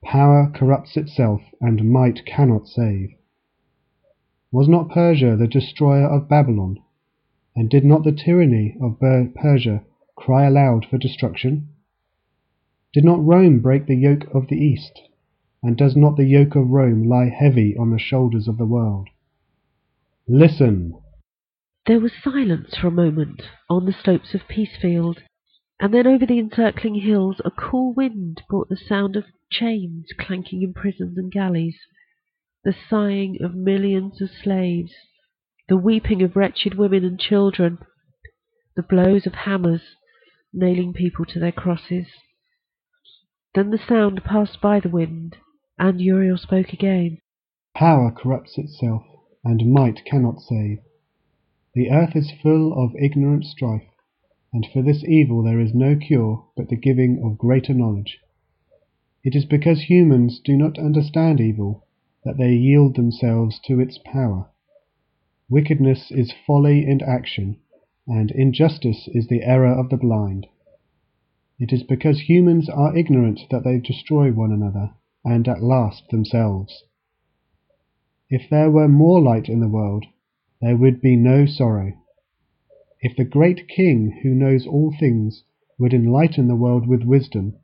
Power 0.02 0.50
corrupts 0.54 0.96
itself, 0.96 1.42
and 1.60 1.90
might 1.90 2.24
cannot 2.24 2.66
save. 2.66 3.10
Was 4.50 4.68
not 4.68 4.88
Persia 4.88 5.36
the 5.36 5.46
destroyer 5.46 6.06
of 6.06 6.28
Babylon? 6.28 6.78
And 7.54 7.68
did 7.68 7.84
not 7.84 8.04
the 8.04 8.12
tyranny 8.12 8.76
of 8.80 8.98
Persia 8.98 9.84
cry 10.16 10.46
aloud 10.46 10.86
for 10.86 10.96
destruction? 10.96 11.68
Did 12.94 13.04
not 13.04 13.22
Rome 13.22 13.60
break 13.60 13.86
the 13.86 13.94
yoke 13.94 14.24
of 14.32 14.48
the 14.48 14.56
East? 14.56 15.00
And 15.62 15.76
does 15.76 15.96
not 15.96 16.16
the 16.16 16.24
yoke 16.24 16.54
of 16.54 16.70
Rome 16.70 17.02
lie 17.02 17.28
heavy 17.28 17.76
on 17.76 17.90
the 17.90 17.98
shoulders 17.98 18.48
of 18.48 18.56
the 18.56 18.64
world? 18.64 19.08
Listen! 20.26 20.94
There 21.86 22.00
was 22.00 22.12
silence 22.22 22.74
for 22.76 22.86
a 22.86 22.90
moment 22.90 23.42
on 23.68 23.84
the 23.84 23.92
slopes 23.92 24.34
of 24.34 24.48
Peacefield, 24.48 25.18
and 25.78 25.92
then 25.92 26.06
over 26.06 26.24
the 26.24 26.38
encircling 26.38 26.96
hills 26.96 27.40
a 27.44 27.50
cool 27.50 27.92
wind 27.92 28.42
brought 28.48 28.70
the 28.70 28.76
sound 28.76 29.14
of 29.14 29.24
chains 29.50 30.06
clanking 30.18 30.62
in 30.62 30.72
prisons 30.72 31.18
and 31.18 31.30
galleys, 31.30 31.78
the 32.64 32.74
sighing 32.90 33.38
of 33.40 33.54
millions 33.54 34.20
of 34.20 34.28
slaves, 34.30 34.92
the 35.68 35.76
weeping 35.76 36.22
of 36.22 36.34
wretched 36.34 36.76
women 36.76 37.04
and 37.04 37.20
children, 37.20 37.78
the 38.74 38.82
blows 38.82 39.26
of 39.26 39.34
hammers 39.34 39.82
nailing 40.52 40.92
people 40.92 41.24
to 41.24 41.38
their 41.38 41.52
crosses. 41.52 42.06
Then 43.54 43.70
the 43.70 43.78
sound 43.78 44.24
passed 44.24 44.60
by 44.60 44.80
the 44.80 44.88
wind, 44.88 45.36
and 45.78 46.00
Uriel 46.00 46.36
spoke 46.36 46.72
again. 46.72 47.18
Power 47.74 48.10
corrupts 48.10 48.58
itself, 48.58 49.04
and 49.44 49.72
might 49.72 50.04
cannot 50.04 50.40
save. 50.40 50.78
The 51.74 51.90
earth 51.90 52.16
is 52.16 52.32
full 52.42 52.72
of 52.72 52.96
ignorant 52.96 53.44
strife, 53.44 53.88
and 54.52 54.66
for 54.72 54.82
this 54.82 55.04
evil 55.04 55.42
there 55.42 55.60
is 55.60 55.74
no 55.74 55.94
cure 55.96 56.44
but 56.56 56.68
the 56.68 56.76
giving 56.76 57.22
of 57.24 57.38
greater 57.38 57.72
knowledge. 57.72 58.18
It 59.22 59.36
is 59.36 59.44
because 59.44 59.82
humans 59.82 60.40
do 60.40 60.56
not 60.56 60.78
understand 60.78 61.40
evil 61.40 61.84
that 62.24 62.36
they 62.36 62.52
yield 62.52 62.96
themselves 62.96 63.60
to 63.60 63.80
its 63.80 63.98
power. 64.04 64.48
Wickedness 65.48 66.10
is 66.10 66.34
folly 66.46 66.86
in 66.86 67.00
action, 67.02 67.56
and 68.06 68.30
injustice 68.30 69.08
is 69.14 69.28
the 69.28 69.42
error 69.42 69.72
of 69.72 69.88
the 69.88 69.96
blind. 69.96 70.46
It 71.58 71.72
is 71.72 71.82
because 71.82 72.28
humans 72.28 72.68
are 72.68 72.96
ignorant 72.96 73.40
that 73.50 73.64
they 73.64 73.78
destroy 73.78 74.32
one 74.32 74.52
another, 74.52 74.90
and 75.24 75.48
at 75.48 75.62
last 75.62 76.08
themselves. 76.10 76.84
If 78.30 78.50
there 78.50 78.70
were 78.70 78.88
more 78.88 79.20
light 79.20 79.48
in 79.48 79.60
the 79.60 79.68
world, 79.68 80.04
there 80.60 80.76
would 80.76 81.00
be 81.00 81.16
no 81.16 81.46
sorrow. 81.46 81.94
If 83.00 83.16
the 83.16 83.24
great 83.24 83.68
King 83.68 84.20
who 84.22 84.34
knows 84.34 84.66
all 84.66 84.92
things 84.92 85.44
would 85.78 85.94
enlighten 85.94 86.48
the 86.48 86.56
world 86.56 86.86
with 86.86 87.04
wisdom, 87.04 87.56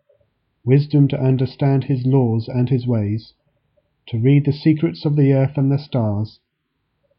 wisdom 0.64 1.08
to 1.08 1.20
understand 1.20 1.84
his 1.84 2.06
laws 2.06 2.48
and 2.48 2.68
his 2.68 2.86
ways, 2.86 3.34
to 4.06 4.18
read 4.18 4.44
the 4.44 4.52
secrets 4.52 5.04
of 5.04 5.16
the 5.16 5.32
earth 5.32 5.56
and 5.56 5.70
the 5.72 5.78
stars, 5.78 6.40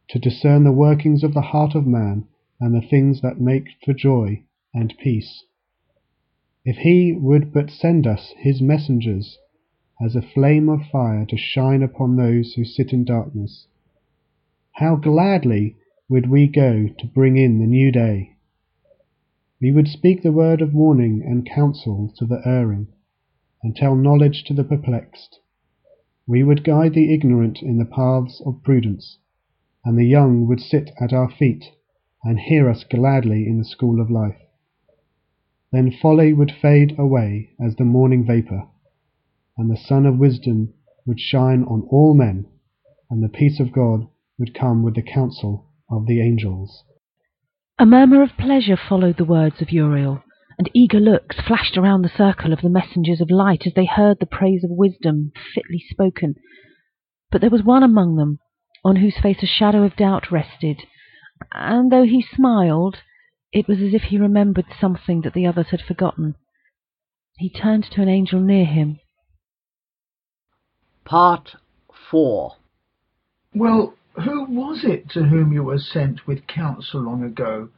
to 0.08 0.18
discern 0.18 0.64
the 0.64 0.72
workings 0.72 1.24
of 1.24 1.34
the 1.34 1.40
heart 1.40 1.74
of 1.74 1.86
man 1.86 2.24
and 2.60 2.74
the 2.74 2.86
things 2.86 3.20
that 3.20 3.40
make 3.40 3.68
for 3.84 3.92
joy 3.92 4.42
and 4.72 4.94
peace. 4.98 5.44
If 6.64 6.78
he 6.78 7.12
would 7.12 7.52
but 7.52 7.70
send 7.70 8.06
us 8.06 8.32
his 8.38 8.60
messengers 8.60 9.38
as 10.00 10.14
a 10.14 10.22
flame 10.22 10.68
of 10.68 10.86
fire 10.86 11.24
to 11.26 11.36
shine 11.36 11.82
upon 11.82 12.16
those 12.16 12.54
who 12.54 12.64
sit 12.64 12.92
in 12.92 13.04
darkness. 13.04 13.66
How 14.72 14.96
gladly 14.96 15.76
would 16.08 16.28
we 16.28 16.46
go 16.46 16.88
to 16.88 17.06
bring 17.06 17.36
in 17.36 17.58
the 17.58 17.66
new 17.66 17.90
day! 17.90 18.36
We 19.60 19.72
would 19.72 19.88
speak 19.88 20.22
the 20.22 20.32
word 20.32 20.60
of 20.60 20.74
warning 20.74 21.22
and 21.24 21.46
counsel 21.46 22.12
to 22.18 22.26
the 22.26 22.42
erring, 22.44 22.88
and 23.62 23.74
tell 23.74 23.96
knowledge 23.96 24.44
to 24.44 24.54
the 24.54 24.64
perplexed. 24.64 25.40
We 26.26 26.42
would 26.42 26.64
guide 26.64 26.94
the 26.94 27.14
ignorant 27.14 27.62
in 27.62 27.78
the 27.78 27.84
paths 27.84 28.42
of 28.44 28.62
prudence, 28.64 29.18
and 29.84 29.96
the 29.96 30.06
young 30.06 30.46
would 30.48 30.60
sit 30.60 30.90
at 31.00 31.12
our 31.12 31.30
feet 31.30 31.64
and 32.24 32.40
hear 32.40 32.68
us 32.68 32.82
gladly 32.82 33.46
in 33.46 33.58
the 33.58 33.64
school 33.64 34.00
of 34.00 34.10
life. 34.10 34.40
Then 35.70 35.92
folly 35.92 36.32
would 36.32 36.50
fade 36.50 36.98
away 36.98 37.50
as 37.60 37.76
the 37.76 37.84
morning 37.84 38.24
vapour, 38.26 38.68
and 39.56 39.70
the 39.70 39.76
sun 39.76 40.06
of 40.06 40.18
wisdom 40.18 40.74
would 41.06 41.20
shine 41.20 41.62
on 41.62 41.82
all 41.90 42.14
men, 42.14 42.46
and 43.08 43.22
the 43.22 43.28
peace 43.28 43.60
of 43.60 43.72
God 43.72 44.08
would 44.38 44.54
come 44.54 44.82
with 44.82 44.96
the 44.96 45.02
counsel 45.02 45.66
of 45.88 46.06
the 46.06 46.20
angels. 46.20 46.82
A 47.78 47.86
murmur 47.86 48.22
of 48.22 48.30
pleasure 48.36 48.76
followed 48.76 49.16
the 49.16 49.24
words 49.24 49.62
of 49.62 49.70
Uriel, 49.70 50.22
and 50.58 50.70
eager 50.72 51.00
looks 51.00 51.36
flashed 51.46 51.76
around 51.76 52.02
the 52.02 52.16
circle 52.16 52.52
of 52.52 52.60
the 52.62 52.68
messengers 52.68 53.20
of 53.20 53.30
light 53.30 53.66
as 53.66 53.74
they 53.74 53.86
heard 53.86 54.18
the 54.18 54.26
praise 54.26 54.64
of 54.64 54.70
wisdom 54.70 55.32
fitly 55.54 55.82
spoken. 55.90 56.34
But 57.30 57.40
there 57.40 57.50
was 57.50 57.62
one 57.62 57.82
among 57.82 58.16
them 58.16 58.38
on 58.84 58.96
whose 58.96 59.18
face 59.20 59.42
a 59.42 59.46
shadow 59.46 59.82
of 59.82 59.96
doubt 59.96 60.30
rested, 60.30 60.82
and 61.52 61.90
though 61.90 62.04
he 62.04 62.22
smiled, 62.22 62.98
it 63.52 63.68
was 63.68 63.78
as 63.78 63.92
if 63.92 64.02
he 64.02 64.18
remembered 64.18 64.66
something 64.80 65.22
that 65.22 65.34
the 65.34 65.46
others 65.46 65.68
had 65.70 65.82
forgotten. 65.82 66.34
He 67.36 67.50
turned 67.50 67.84
to 67.92 68.02
an 68.02 68.08
angel 68.08 68.40
near 68.40 68.64
him. 68.64 69.00
Part 71.04 71.56
4 72.10 72.56
Well, 73.54 73.94
who 74.24 74.44
was 74.44 74.84
it 74.84 75.10
to 75.10 75.24
whom 75.24 75.52
you 75.52 75.62
were 75.64 75.78
sent 75.78 76.26
with 76.26 76.46
counsel 76.46 77.02
long 77.02 77.22
ago? 77.22 77.68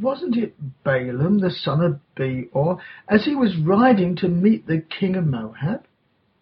Wasn't 0.00 0.36
it 0.36 0.54
Balaam 0.84 1.38
the 1.38 1.50
son 1.50 1.80
of 1.82 2.00
Beor, 2.14 2.78
as 3.08 3.24
he 3.24 3.34
was 3.34 3.56
riding 3.56 4.14
to 4.16 4.28
meet 4.28 4.66
the 4.66 4.80
king 4.80 5.16
of 5.16 5.26
Moab? 5.26 5.86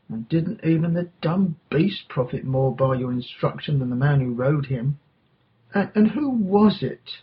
And 0.09 0.29
didn't 0.29 0.65
even 0.65 0.95
the 0.95 1.11
dumb 1.21 1.57
beast 1.71 2.09
profit 2.09 2.45
more 2.45 2.75
by 2.75 2.95
your 2.97 3.13
instruction 3.13 3.79
than 3.79 3.91
the 3.91 3.97
man 3.97 4.21
who 4.21 4.35
rode 4.35 4.67
him? 4.67 4.99
And, 5.73 5.91
and 5.95 6.11
who 6.11 6.31
was 6.31 6.83
it 6.83 7.23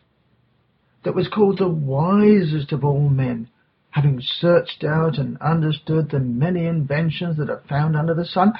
that 1.03 1.15
was 1.15 1.27
called 1.27 1.57
the 1.57 1.67
wisest 1.67 2.71
of 2.71 2.85
all 2.85 3.09
men, 3.09 3.49
having 3.89 4.21
searched 4.21 4.83
out 4.83 5.17
and 5.17 5.37
understood 5.41 6.09
the 6.09 6.19
many 6.19 6.65
inventions 6.65 7.37
that 7.37 7.49
are 7.49 7.63
found 7.67 7.97
under 7.97 8.13
the 8.13 8.25
sun? 8.25 8.53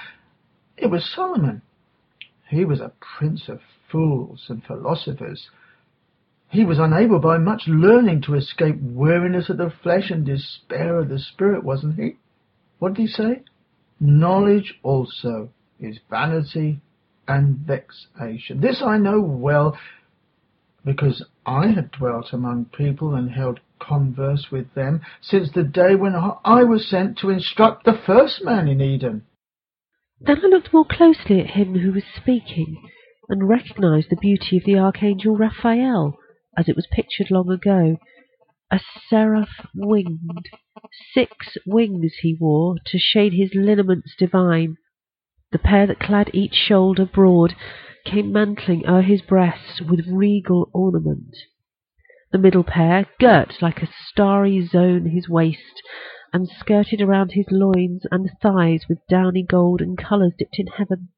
It 0.76 0.88
was 0.88 1.06
Solomon. 1.06 1.62
He 2.50 2.66
was 2.66 2.82
a 2.82 2.92
prince 3.18 3.48
of 3.48 3.62
fools 3.90 4.46
and 4.50 4.64
philosophers. 4.64 5.50
He 6.52 6.66
was 6.66 6.80
unable 6.80 7.20
by 7.20 7.38
much 7.38 7.64
learning 7.66 8.24
to 8.24 8.36
escape 8.36 8.76
weariness 8.82 9.50
of 9.50 9.58
the 9.58 9.72
flesh 9.82 10.12
and 10.12 10.26
despair 10.26 11.00
of 11.00 11.08
the 11.08 11.18
spirit, 11.18 11.64
wasn't 11.64 11.96
he? 11.96 12.18
What 12.78 12.96
did 12.96 13.04
he 13.04 13.08
say? 13.08 13.44
Knowledge 14.02 14.78
also 14.84 15.50
is 15.80 16.00
vanity 16.10 16.82
and 17.26 17.56
vexation. 17.60 18.60
This 18.60 18.84
I 18.86 18.98
know 18.98 19.22
well, 19.22 19.78
because 20.84 21.24
I 21.46 21.68
have 21.68 21.92
dwelt 21.92 22.34
among 22.34 22.66
people 22.66 23.16
and 23.16 23.32
held 23.32 23.62
converse 23.80 24.48
with 24.52 24.74
them 24.74 25.02
since 25.22 25.52
the 25.54 25.64
day 25.64 25.96
when 25.96 26.16
I 26.16 26.64
was 26.64 26.90
sent 26.90 27.18
to 27.20 27.30
instruct 27.30 27.86
the 27.86 28.00
first 28.06 28.44
man 28.44 28.68
in 28.68 28.82
Eden. 28.82 29.24
Then 30.20 30.38
I 30.44 30.48
looked 30.48 30.74
more 30.74 30.86
closely 30.86 31.40
at 31.40 31.52
him 31.52 31.80
who 31.80 31.94
was 31.94 32.04
speaking, 32.16 32.78
and 33.30 33.48
recognized 33.48 34.10
the 34.10 34.18
beauty 34.18 34.58
of 34.58 34.66
the 34.66 34.78
archangel 34.78 35.38
Raphael, 35.38 36.18
as 36.58 36.68
it 36.68 36.76
was 36.76 36.88
pictured 36.92 37.32
long 37.32 37.50
ago. 37.50 37.98
A 38.72 38.80
seraph 39.10 39.68
winged. 39.76 40.50
Six 41.14 41.58
wings 41.66 42.14
he 42.22 42.38
wore 42.40 42.78
to 42.86 42.98
shade 42.98 43.34
his 43.34 43.54
lineaments 43.54 44.16
divine. 44.18 44.78
The 45.52 45.60
pair 45.60 45.86
that 45.88 46.00
clad 46.00 46.30
each 46.34 46.54
shoulder 46.54 47.06
broad 47.06 47.56
came 48.06 48.32
mantling 48.32 48.88
o'er 48.88 49.02
his 49.02 49.22
breast 49.22 49.82
with 49.82 50.08
regal 50.08 50.70
ornament. 50.74 51.36
The 52.32 52.38
middle 52.38 52.64
pair 52.64 53.08
girt 53.20 53.62
like 53.62 53.84
a 53.84 53.90
starry 54.08 54.66
zone 54.66 55.08
his 55.08 55.28
waist, 55.28 55.82
and 56.34 56.48
skirted 56.48 57.02
around 57.02 57.34
his 57.34 57.48
loins 57.52 58.06
and 58.10 58.30
thighs 58.42 58.86
with 58.88 59.06
downy 59.10 59.44
gold 59.44 59.82
and 59.82 59.98
colours 59.98 60.34
dipped 60.38 60.58
in 60.58 60.68
heaven. 60.68 61.10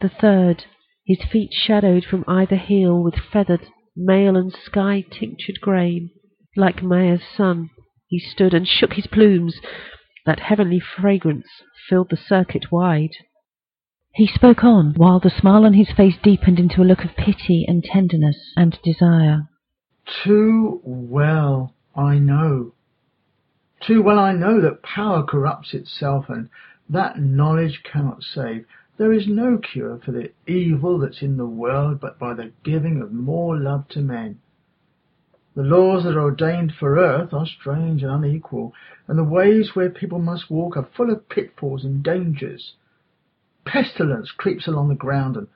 The 0.00 0.08
third, 0.08 0.64
his 1.04 1.22
feet 1.22 1.52
shadowed 1.52 2.04
from 2.04 2.24
either 2.26 2.56
heel 2.56 3.00
with 3.00 3.14
feathered, 3.14 3.68
mail 3.96 4.36
and 4.36 4.52
sky 4.52 5.04
tinctured 5.10 5.60
grain. 5.60 6.10
Like 6.56 6.82
Maia's 6.82 7.22
son, 7.36 7.70
he 8.06 8.18
stood 8.18 8.54
and 8.54 8.66
shook 8.66 8.94
his 8.94 9.06
plumes, 9.06 9.60
that 10.26 10.40
heavenly 10.40 10.80
fragrance 10.80 11.46
filled 11.88 12.10
the 12.10 12.16
circuit 12.16 12.72
wide. 12.72 13.12
He 14.14 14.26
spoke 14.26 14.64
on, 14.64 14.94
while 14.96 15.20
the 15.20 15.30
smile 15.30 15.64
on 15.64 15.74
his 15.74 15.90
face 15.96 16.16
deepened 16.22 16.58
into 16.58 16.82
a 16.82 16.84
look 16.84 17.04
of 17.04 17.16
pity 17.16 17.64
and 17.66 17.84
tenderness 17.84 18.52
and 18.56 18.78
desire. 18.82 19.48
Too 20.24 20.80
well 20.82 21.74
I 21.94 22.18
know. 22.18 22.72
Too 23.80 24.02
well 24.02 24.18
I 24.18 24.32
know 24.32 24.60
that 24.60 24.82
power 24.82 25.22
corrupts 25.22 25.72
itself 25.72 26.28
and 26.28 26.48
that 26.88 27.20
knowledge 27.20 27.82
cannot 27.84 28.22
save. 28.22 28.66
There 29.00 29.14
is 29.14 29.26
no 29.26 29.56
cure 29.56 29.96
for 29.96 30.12
the 30.12 30.30
evil 30.46 30.98
that's 30.98 31.22
in 31.22 31.38
the 31.38 31.46
world 31.46 32.00
but 32.00 32.18
by 32.18 32.34
the 32.34 32.52
giving 32.62 33.00
of 33.00 33.10
more 33.10 33.56
love 33.56 33.88
to 33.88 34.02
men. 34.02 34.40
The 35.54 35.62
laws 35.62 36.04
that 36.04 36.18
are 36.18 36.20
ordained 36.20 36.74
for 36.78 36.98
earth 36.98 37.32
are 37.32 37.46
strange 37.46 38.02
and 38.02 38.12
unequal, 38.12 38.74
and 39.08 39.18
the 39.18 39.24
ways 39.24 39.74
where 39.74 39.88
people 39.88 40.18
must 40.18 40.50
walk 40.50 40.76
are 40.76 40.86
full 40.94 41.10
of 41.10 41.30
pitfalls 41.30 41.82
and 41.82 42.02
dangers. 42.02 42.74
Pestilence 43.64 44.32
creeps 44.32 44.66
along 44.66 44.88
the 44.88 44.94
ground 44.94 45.34
and 45.34 45.48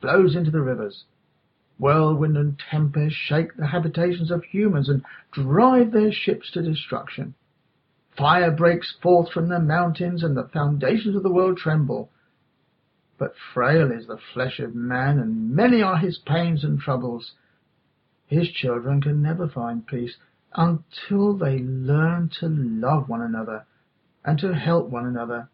flows 0.00 0.36
into 0.36 0.52
the 0.52 0.62
rivers. 0.62 1.02
Whirlwind 1.80 2.36
and 2.36 2.56
tempest 2.70 3.16
shake 3.16 3.56
the 3.56 3.66
habitations 3.66 4.30
of 4.30 4.44
humans 4.44 4.88
and 4.88 5.04
drive 5.32 5.90
their 5.90 6.12
ships 6.12 6.48
to 6.52 6.62
destruction. 6.62 7.34
Fire 8.16 8.52
breaks 8.52 8.94
forth 9.02 9.32
from 9.32 9.48
the 9.48 9.58
mountains 9.58 10.22
and 10.22 10.36
the 10.36 10.48
foundations 10.52 11.16
of 11.16 11.24
the 11.24 11.32
world 11.32 11.56
tremble. 11.56 12.12
But 13.16 13.36
frail 13.36 13.92
is 13.92 14.06
the 14.06 14.18
flesh 14.18 14.58
of 14.58 14.74
man, 14.74 15.18
and 15.18 15.54
many 15.54 15.82
are 15.82 15.98
his 15.98 16.18
pains 16.18 16.64
and 16.64 16.80
troubles. 16.80 17.32
His 18.26 18.50
children 18.50 19.00
can 19.00 19.22
never 19.22 19.48
find 19.48 19.86
peace 19.86 20.16
until 20.54 21.36
they 21.36 21.58
learn 21.60 22.30
to 22.40 22.48
love 22.48 23.08
one 23.08 23.22
another 23.22 23.66
and 24.24 24.38
to 24.38 24.54
help 24.54 24.88
one 24.88 25.06
another. 25.06 25.48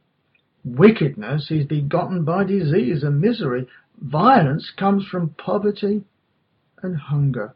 Wickedness 0.65 1.51
is 1.51 1.67
begotten 1.67 2.25
by 2.25 2.45
disease 2.45 3.03
and 3.03 3.21
misery. 3.21 3.67
Violence 4.01 4.71
comes 4.71 5.07
from 5.07 5.31
poverty 5.31 6.05
and 6.83 6.97
hunger. 6.97 7.55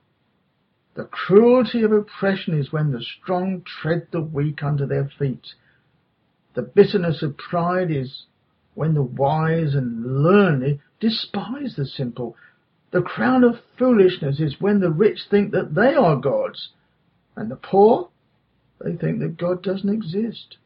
The 0.94 1.04
cruelty 1.04 1.82
of 1.82 1.92
oppression 1.92 2.54
is 2.58 2.72
when 2.72 2.92
the 2.92 3.02
strong 3.02 3.62
tread 3.62 4.08
the 4.10 4.20
weak 4.20 4.62
under 4.62 4.86
their 4.86 5.08
feet. 5.08 5.54
The 6.54 6.62
bitterness 6.62 7.22
of 7.22 7.36
pride 7.36 7.90
is 7.90 8.26
when 8.74 8.94
the 8.94 9.02
wise 9.02 9.74
and 9.74 10.22
learned 10.22 10.80
despise 11.00 11.76
the 11.76 11.86
simple. 11.86 12.36
The 12.90 13.02
crown 13.02 13.44
of 13.44 13.60
foolishness 13.78 14.40
is 14.40 14.60
when 14.60 14.80
the 14.80 14.90
rich 14.90 15.20
think 15.30 15.52
that 15.52 15.74
they 15.74 15.94
are 15.94 16.16
gods, 16.16 16.70
and 17.36 17.50
the 17.50 17.56
poor, 17.56 18.08
they 18.80 18.96
think 18.96 19.20
that 19.20 19.36
God 19.36 19.62
doesn't 19.62 19.88
exist. 19.88 20.56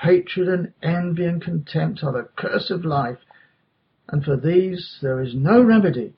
Hatred 0.00 0.48
and 0.48 0.72
envy 0.82 1.24
and 1.24 1.42
contempt 1.42 2.02
are 2.02 2.12
the 2.12 2.28
curse 2.36 2.70
of 2.70 2.84
life, 2.84 3.18
and 4.08 4.24
for 4.24 4.36
these 4.36 4.98
there 5.02 5.20
is 5.20 5.34
no 5.34 5.62
remedy 5.62 6.14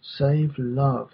save 0.00 0.54
love. 0.58 1.10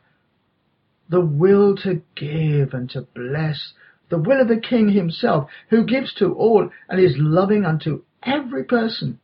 The 1.08 1.20
will 1.20 1.76
to 1.76 2.02
give 2.14 2.74
and 2.74 2.88
to 2.90 3.02
bless, 3.02 3.72
the 4.08 4.18
will 4.18 4.40
of 4.40 4.48
the 4.48 4.60
King 4.60 4.90
himself, 4.90 5.48
who 5.70 5.84
gives 5.84 6.12
to 6.14 6.32
all 6.34 6.70
and 6.88 7.00
is 7.00 7.16
loving 7.16 7.64
unto 7.64 8.02
every 8.22 8.64
person. 8.64 9.20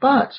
But 0.00 0.32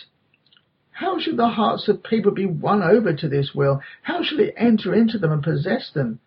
how 0.92 1.20
should 1.20 1.38
the 1.38 1.50
hearts 1.50 1.88
of 1.88 2.04
people 2.04 2.32
be 2.32 2.46
won 2.46 2.84
over 2.84 3.14
to 3.14 3.28
this 3.28 3.52
will? 3.56 3.82
How 4.04 4.24
shall 4.24 4.40
it 4.40 4.54
enter 4.58 4.94
into 4.94 5.18
them 5.18 5.32
and 5.32 5.44
possess 5.44 5.92
them? 5.94 6.20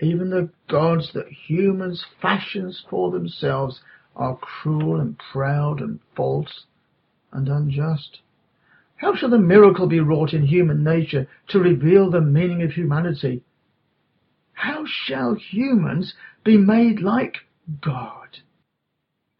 Even 0.00 0.30
the 0.30 0.50
gods 0.68 1.12
that 1.14 1.28
humans 1.28 2.04
fashion 2.22 2.72
for 2.88 3.10
themselves 3.10 3.80
are 4.16 4.36
cruel 4.36 5.00
and 5.00 5.18
proud 5.32 5.80
and 5.80 6.00
false 6.16 6.64
and 7.32 7.48
unjust. 7.48 8.20
How 8.96 9.14
shall 9.14 9.30
the 9.30 9.38
miracle 9.38 9.86
be 9.86 10.00
wrought 10.00 10.32
in 10.32 10.46
human 10.46 10.84
nature 10.84 11.26
to 11.48 11.58
reveal 11.58 12.10
the 12.10 12.20
meaning 12.20 12.62
of 12.62 12.72
humanity? 12.72 13.42
How 14.52 14.84
shall 14.86 15.34
humans 15.34 16.14
be 16.44 16.58
made 16.58 17.00
like 17.00 17.38
God? 17.80 18.38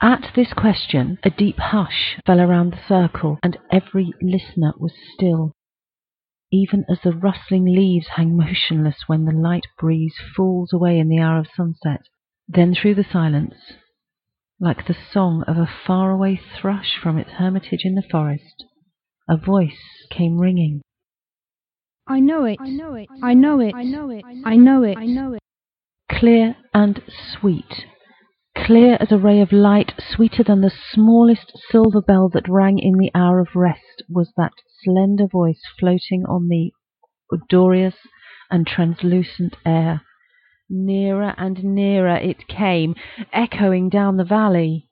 At 0.03 0.33
this 0.35 0.55
question, 0.55 1.19
a 1.23 1.31
deep 1.31 1.59
hush 1.59 2.17
fell 2.25 2.41
around 2.41 2.73
the 2.73 2.87
circle, 2.89 3.39
and 3.43 3.59
every 3.71 4.15
listener 4.23 4.73
was 4.79 4.95
still, 5.15 5.53
even 6.51 6.87
as 6.89 7.01
the 7.05 7.13
rustling 7.13 7.67
leaves 7.67 8.09
hang 8.17 8.35
motionless 8.35 9.05
when 9.09 9.27
the 9.27 9.33
light 9.33 9.67
breeze 9.79 10.15
falls 10.35 10.73
away 10.73 10.99
in 10.99 11.09
the 11.09 11.19
hour 11.19 11.39
of 11.39 11.49
sunset. 11.55 12.01
Then 12.49 12.75
through 12.75 12.95
the 12.95 13.05
silence, 13.05 13.55
like 14.59 14.87
the 14.87 14.97
song 15.13 15.45
of 15.47 15.59
a 15.59 15.71
faraway 15.87 16.37
thrush 16.37 16.97
from 16.97 17.19
its 17.19 17.33
hermitage 17.33 17.85
in 17.85 17.95
the 17.95 18.03
forest, 18.11 18.65
a 19.29 19.37
voice 19.37 20.07
came 20.11 20.39
ringing. 20.39 20.81
I 22.07 22.21
know 22.21 22.45
it. 22.47 22.59
I 22.59 22.71
know 22.71 22.95
it. 22.95 23.09
I 23.23 23.35
know 23.35 23.61
it. 23.61 23.75
I 23.75 23.85
know 23.85 24.11
it. 24.11 24.25
I 24.25 24.57
know 24.57 24.83
it. 24.83 24.97
I 24.97 25.07
know 25.07 25.35
it. 25.35 25.43
clear 26.11 26.57
and 26.73 27.03
sweet. 27.33 27.85
Clear 28.65 28.99
as 29.01 29.11
a 29.11 29.19
ray 29.19 29.41
of 29.41 29.53
light, 29.53 29.93
sweeter 29.99 30.43
than 30.43 30.61
the 30.61 30.71
smallest 30.93 31.53
silver 31.71 32.01
bell 32.01 32.29
that 32.29 32.49
rang 32.49 32.79
in 32.79 32.99
the 32.99 33.11
hour 33.15 33.41
of 33.41 33.57
rest, 33.57 34.03
was 34.09 34.33
that 34.37 34.53
slender 34.83 35.27
voice 35.27 35.63
floating 35.79 36.25
on 36.27 36.49
the 36.49 36.73
odorous 37.33 37.97
and 38.51 38.67
translucent 38.67 39.57
air. 39.65 40.03
Nearer 40.69 41.35
and 41.39 41.65
nearer 41.65 42.17
it 42.17 42.47
came, 42.49 42.95
echoing 43.33 43.89
down 43.89 44.19
the 44.19 44.25
valley. 44.25 44.89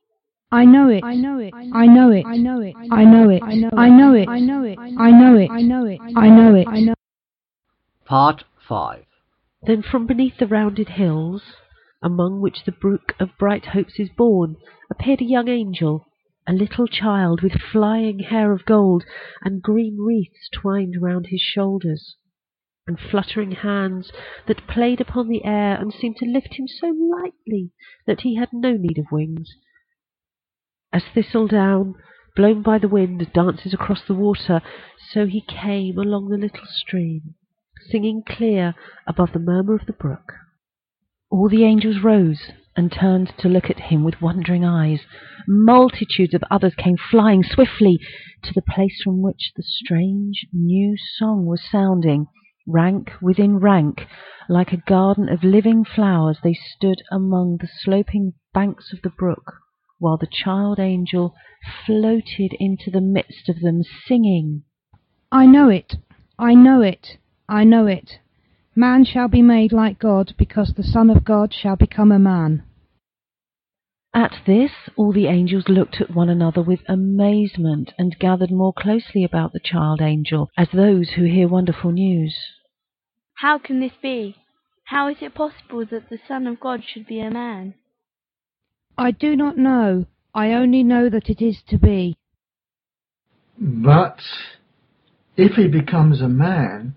I 0.51 0.65
know 0.65 0.89
it. 0.89 1.05
I 1.05 1.15
know 1.15 1.39
it. 1.39 1.53
I 1.55 1.87
know 1.87 2.11
it. 2.11 2.25
I 2.27 2.37
know 2.37 2.61
it. 2.61 2.75
I 2.75 3.05
know 3.05 3.29
it. 3.29 3.43
I 3.43 3.55
know 3.89 4.15
it. 4.15 4.29
I 4.29 4.39
know 4.39 4.65
it. 4.65 4.69
I 4.99 5.11
know 5.11 5.35
it. 5.35 5.51
I 5.51 5.61
know 5.61 5.85
it. 5.85 6.01
I 6.17 6.29
know 6.31 6.55
it. 6.55 6.69
I 6.69 6.81
know 6.81 6.95
Part 8.07 8.45
5 8.67 9.05
Then 9.63 9.83
from 9.83 10.07
beneath 10.07 10.39
the 10.39 10.47
rounded 10.47 10.89
hills, 10.89 11.43
among 12.03 12.41
which 12.41 12.65
the 12.65 12.73
brook 12.73 13.13
of 13.19 13.37
bright 13.39 13.67
hopes 13.67 13.99
is 13.99 14.09
born, 14.11 14.57
appeared 14.91 15.21
a 15.21 15.25
young 15.25 15.49
angel, 15.49 16.05
a 16.47 16.53
little 16.53 16.87
child 16.87 17.43
with 17.43 17.61
flying 17.61 18.21
hair 18.21 18.53
of 18.53 18.65
gold 18.65 19.05
and 19.43 19.63
green 19.63 19.97
wreaths 19.99 20.49
twined 20.53 20.95
round 21.03 21.27
his 21.27 21.41
shoulders, 21.41 22.17
and 22.87 22.99
fluttering 22.99 23.53
hands 23.53 24.11
that 24.47 24.67
played 24.67 25.01
upon 25.01 25.29
the 25.29 25.45
air 25.45 25.77
and 25.79 25.93
seemed 25.93 26.17
to 26.17 26.25
lift 26.25 26.55
him 26.55 26.67
so 26.67 26.87
lightly 26.89 27.71
that 28.07 28.21
he 28.21 28.37
had 28.37 28.49
no 28.53 28.73
need 28.73 28.97
of 28.99 29.13
wings. 29.13 29.49
As 30.93 31.05
thistledown, 31.13 31.95
blown 32.35 32.63
by 32.63 32.79
the 32.79 32.89
wind, 32.89 33.31
dances 33.35 33.75
across 33.75 34.03
the 34.07 34.15
water, 34.15 34.63
so 35.11 35.27
he 35.27 35.43
came 35.43 35.99
along 35.99 36.29
the 36.29 36.39
little 36.39 36.67
stream, 36.67 37.35
singing 37.91 38.23
clear 38.27 38.75
above 39.07 39.33
the 39.33 39.39
murmur 39.39 39.75
of 39.75 39.87
the 39.87 39.93
brook. 39.93 40.33
All 41.31 41.51
the 41.51 41.65
angels 41.65 42.03
rose 42.03 42.53
and 42.75 42.91
turned 42.91 43.35
to 43.39 43.49
look 43.49 43.69
at 43.69 43.91
him 43.91 44.03
with 44.03 44.23
wondering 44.23 44.65
eyes. 44.65 45.01
Multitudes 45.47 46.33
of 46.33 46.43
others 46.51 46.75
came 46.75 46.97
flying 46.97 47.43
swiftly 47.43 48.01
to 48.45 48.55
the 48.55 48.63
place 48.63 49.03
from 49.03 49.21
which 49.21 49.53
the 49.55 49.63
strange 49.63 50.47
new 50.55 50.97
song 50.97 51.45
was 51.45 51.63
sounding. 51.63 52.29
Rank 52.67 53.13
within 53.21 53.59
rank, 53.59 54.07
like 54.49 54.73
a 54.73 54.83
garden 54.89 55.29
of 55.29 55.45
living 55.45 55.85
flowers, 55.85 56.39
they 56.43 56.55
stood 56.55 57.03
among 57.13 57.59
the 57.59 57.69
sloping 57.83 58.33
banks 58.55 58.93
of 58.95 59.03
the 59.03 59.11
brook, 59.11 59.55
while 59.99 60.17
the 60.17 60.27
child 60.27 60.79
angel 60.81 61.35
floated 61.85 62.55
into 62.59 62.91
the 62.91 63.03
midst 63.03 63.51
of 63.51 63.61
them, 63.61 63.83
singing. 64.07 64.63
I 65.31 65.45
know 65.45 65.69
it. 65.69 65.97
I 66.39 66.55
know 66.55 66.81
it. 66.81 67.19
I 67.49 67.65
know 67.65 67.87
it. 67.87 68.19
Man 68.79 69.05
shall 69.05 69.27
be 69.27 69.43
made 69.43 69.73
like 69.73 69.99
God, 69.99 70.35
because 70.39 70.73
the 70.73 70.85
Son 70.85 71.11
of 71.11 71.25
God 71.25 71.53
shall 71.53 71.75
become 71.75 72.13
a 72.13 72.19
man. 72.21 72.63
At 74.15 74.37
this, 74.47 74.71
all 74.95 75.13
the 75.13 75.27
angels 75.27 75.65
looked 75.69 76.01
at 76.01 76.15
one 76.15 76.29
another 76.29 76.63
with 76.63 76.89
amazement 76.89 77.93
and 77.99 78.17
gathered 78.21 78.53
more 78.53 78.73
closely 78.73 79.25
about 79.25 79.53
the 79.53 79.59
child 79.59 80.01
angel, 80.01 80.49
as 80.57 80.69
those 80.73 81.11
who 81.17 81.25
hear 81.25 81.49
wonderful 81.49 81.91
news. 81.91 82.39
How 83.35 83.59
can 83.59 83.81
this 83.81 83.95
be? 84.01 84.37
How 84.85 85.09
is 85.09 85.17
it 85.23 85.35
possible 85.35 85.85
that 85.91 86.09
the 86.09 86.21
Son 86.29 86.47
of 86.47 86.61
God 86.61 86.85
should 86.87 87.09
be 87.09 87.19
a 87.19 87.33
man? 87.33 87.75
I 88.97 89.11
do 89.11 89.35
not 89.35 89.59
know. 89.59 90.07
I 90.33 90.53
only 90.53 90.85
know 90.85 91.09
that 91.09 91.29
it 91.29 91.43
is 91.45 91.63
to 91.71 91.79
be. 91.79 92.17
But 93.59 94.21
if 95.37 95.55
he 95.55 95.67
becomes 95.67 96.21
a 96.21 96.29
man, 96.29 96.95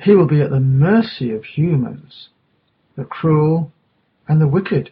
he 0.00 0.14
will 0.14 0.26
be 0.26 0.40
at 0.40 0.50
the 0.50 0.60
mercy 0.60 1.32
of 1.32 1.44
humans. 1.44 2.28
The 2.96 3.04
cruel 3.04 3.72
and 4.28 4.40
the 4.40 4.48
wicked 4.48 4.90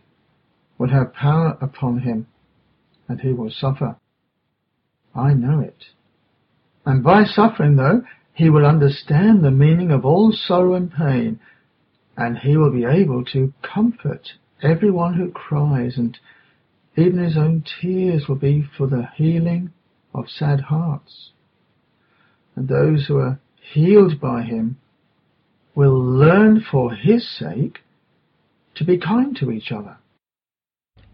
will 0.79 0.91
have 0.91 1.15
power 1.15 1.57
upon 1.61 2.01
him, 2.01 2.27
and 3.09 3.21
he 3.21 3.33
will 3.33 3.51
suffer. 3.51 3.97
I 5.15 5.33
know 5.33 5.61
it. 5.61 5.85
And 6.85 7.03
by 7.03 7.25
suffering, 7.25 7.77
though, 7.77 8.03
he 8.35 8.51
will 8.51 8.67
understand 8.67 9.43
the 9.43 9.51
meaning 9.51 9.91
of 9.91 10.05
all 10.05 10.33
sorrow 10.33 10.75
and 10.75 10.93
pain, 10.93 11.41
and 12.17 12.39
he 12.39 12.57
will 12.57 12.73
be 12.73 12.85
able 12.85 13.25
to 13.27 13.53
comfort 13.63 14.29
everyone 14.63 15.15
who 15.15 15.31
cries, 15.31 15.97
and 15.97 16.19
even 16.97 17.19
his 17.19 17.37
own 17.37 17.65
tears 17.81 18.27
will 18.29 18.37
be 18.37 18.63
for 18.77 18.87
the 18.87 19.09
healing 19.17 19.73
of 20.15 20.29
sad 20.29 20.61
hearts. 20.63 21.31
And 22.55 22.69
those 22.69 23.07
who 23.07 23.19
are 23.19 23.39
healed 23.61 24.21
by 24.21 24.43
him 24.43 24.79
will 25.77 26.03
learn 26.03 26.65
for 26.73 26.95
his 26.95 27.29
sake 27.39 27.81
to 28.75 28.83
be 28.83 28.99
kind 28.99 29.37
to 29.37 29.51
each 29.51 29.71
other. 29.71 29.99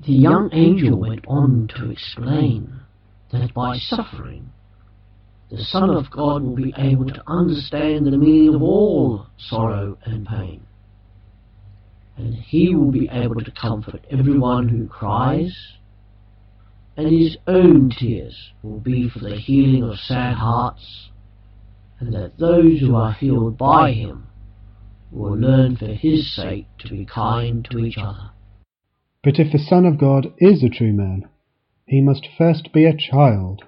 The 0.06 0.12
young 0.12 0.50
angel 0.52 0.98
went 0.98 1.24
on 1.26 1.68
to 1.76 1.90
explain 1.90 2.80
that 3.32 3.52
by 3.52 3.76
suffering, 3.76 4.50
the 5.50 5.58
Son 5.58 5.90
of 5.90 6.10
God 6.10 6.42
will 6.42 6.54
be 6.54 6.72
able 6.78 7.06
to 7.06 7.22
understand 7.26 8.06
the 8.06 8.16
meaning 8.16 8.54
of 8.54 8.62
all 8.62 9.26
sorrow 9.36 9.98
and 10.04 10.26
pain. 10.26 10.62
And 12.16 12.34
he 12.34 12.74
will 12.74 12.92
be 12.92 13.08
able 13.10 13.42
to 13.42 13.50
comfort 13.50 14.06
everyone 14.10 14.68
who 14.68 14.86
cries, 14.86 15.56
and 16.96 17.08
his 17.08 17.36
own 17.48 17.90
tears 17.98 18.52
will 18.62 18.80
be 18.80 19.08
for 19.08 19.18
the 19.18 19.36
healing 19.36 19.82
of 19.82 19.98
sad 19.98 20.34
hearts, 20.34 21.10
and 21.98 22.14
that 22.14 22.38
those 22.38 22.80
who 22.80 22.94
are 22.94 23.12
healed 23.12 23.58
by 23.58 23.92
him 23.92 24.28
will 25.12 25.36
learn 25.36 25.76
for 25.76 25.86
his 25.86 26.34
sake 26.34 26.66
to 26.78 26.88
be 26.88 27.04
kind 27.04 27.64
to 27.70 27.78
each 27.78 27.98
other. 27.98 28.30
But 29.22 29.38
if 29.38 29.52
the 29.52 29.58
Son 29.58 29.86
of 29.86 29.98
God 29.98 30.32
is 30.38 30.62
a 30.62 30.68
true 30.68 30.92
man, 30.92 31.28
he 31.86 32.00
must 32.00 32.26
first 32.38 32.72
be 32.72 32.84
a 32.86 32.96
child, 32.96 33.62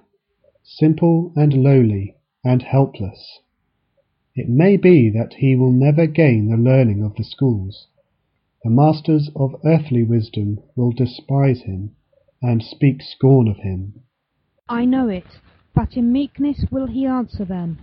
simple 0.62 1.32
and 1.36 1.52
lowly 1.52 2.16
and 2.42 2.62
helpless. 2.62 3.40
It 4.34 4.48
may 4.48 4.76
be 4.76 5.10
that 5.10 5.34
he 5.34 5.54
will 5.54 5.70
never 5.70 6.06
gain 6.06 6.48
the 6.48 6.56
learning 6.56 7.04
of 7.04 7.14
the 7.16 7.24
schools. 7.24 7.86
The 8.64 8.70
masters 8.70 9.30
of 9.36 9.54
earthly 9.64 10.02
wisdom 10.02 10.58
will 10.74 10.90
despise 10.90 11.62
him 11.62 11.94
and 12.42 12.62
speak 12.62 13.02
scorn 13.02 13.46
of 13.46 13.58
him. 13.58 14.02
I 14.68 14.86
know 14.86 15.08
it, 15.08 15.38
but 15.74 15.96
in 15.96 16.12
meekness 16.12 16.64
will 16.70 16.86
he 16.86 17.06
answer 17.06 17.44
them. 17.44 17.78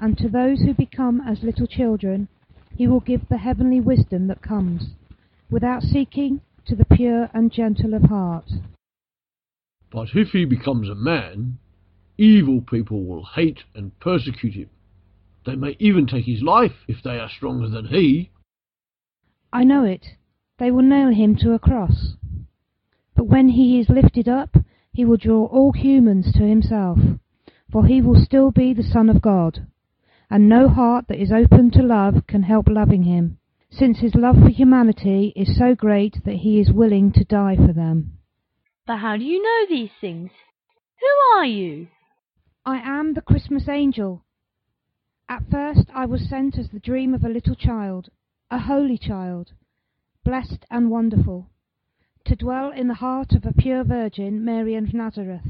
And 0.00 0.16
to 0.18 0.28
those 0.28 0.60
who 0.62 0.74
become 0.74 1.20
as 1.20 1.42
little 1.42 1.66
children, 1.66 2.28
he 2.76 2.86
will 2.86 3.00
give 3.00 3.28
the 3.28 3.38
heavenly 3.38 3.80
wisdom 3.80 4.26
that 4.28 4.42
comes, 4.42 4.90
without 5.50 5.82
seeking, 5.82 6.40
to 6.66 6.74
the 6.74 6.84
pure 6.84 7.28
and 7.34 7.52
gentle 7.52 7.94
of 7.94 8.02
heart. 8.04 8.50
But 9.92 10.08
if 10.14 10.28
he 10.28 10.44
becomes 10.44 10.88
a 10.88 10.94
man, 10.94 11.58
evil 12.18 12.60
people 12.60 13.04
will 13.04 13.24
hate 13.24 13.60
and 13.74 13.98
persecute 14.00 14.54
him. 14.54 14.70
They 15.46 15.56
may 15.56 15.76
even 15.78 16.06
take 16.06 16.24
his 16.24 16.42
life 16.42 16.72
if 16.88 17.02
they 17.02 17.18
are 17.18 17.28
stronger 17.28 17.68
than 17.68 17.86
he. 17.86 18.30
I 19.52 19.62
know 19.62 19.84
it. 19.84 20.06
They 20.58 20.70
will 20.70 20.82
nail 20.82 21.10
him 21.10 21.36
to 21.36 21.52
a 21.52 21.58
cross. 21.58 22.14
But 23.14 23.26
when 23.26 23.50
he 23.50 23.78
is 23.78 23.88
lifted 23.88 24.28
up, 24.28 24.56
he 24.92 25.04
will 25.04 25.16
draw 25.16 25.46
all 25.46 25.72
humans 25.72 26.32
to 26.32 26.42
himself, 26.42 26.98
for 27.70 27.86
he 27.86 28.00
will 28.00 28.20
still 28.24 28.50
be 28.50 28.72
the 28.72 28.82
Son 28.82 29.08
of 29.08 29.20
God. 29.20 29.66
And 30.34 30.48
no 30.48 30.68
heart 30.68 31.06
that 31.06 31.22
is 31.22 31.30
open 31.30 31.70
to 31.70 31.82
love 31.84 32.26
can 32.26 32.42
help 32.42 32.66
loving 32.68 33.04
him, 33.04 33.38
since 33.70 34.00
his 34.00 34.16
love 34.16 34.34
for 34.42 34.48
humanity 34.48 35.32
is 35.36 35.56
so 35.56 35.76
great 35.76 36.24
that 36.24 36.38
he 36.42 36.58
is 36.58 36.72
willing 36.72 37.12
to 37.12 37.22
die 37.22 37.54
for 37.54 37.72
them. 37.72 38.18
But 38.84 38.96
how 38.96 39.16
do 39.16 39.22
you 39.22 39.40
know 39.40 39.66
these 39.68 39.92
things? 40.00 40.32
Who 40.98 41.38
are 41.38 41.46
you? 41.46 41.86
I 42.66 42.78
am 42.78 43.14
the 43.14 43.20
Christmas 43.20 43.68
angel. 43.68 44.24
At 45.28 45.48
first 45.52 45.88
I 45.94 46.04
was 46.06 46.28
sent 46.28 46.58
as 46.58 46.68
the 46.70 46.80
dream 46.80 47.14
of 47.14 47.22
a 47.22 47.28
little 47.28 47.54
child, 47.54 48.08
a 48.50 48.58
holy 48.58 48.98
child, 48.98 49.52
blessed 50.24 50.66
and 50.68 50.90
wonderful, 50.90 51.48
to 52.24 52.34
dwell 52.34 52.72
in 52.72 52.88
the 52.88 52.94
heart 52.94 53.34
of 53.34 53.46
a 53.46 53.52
pure 53.52 53.84
virgin, 53.84 54.44
Mary 54.44 54.74
of 54.74 54.92
Nazareth. 54.92 55.46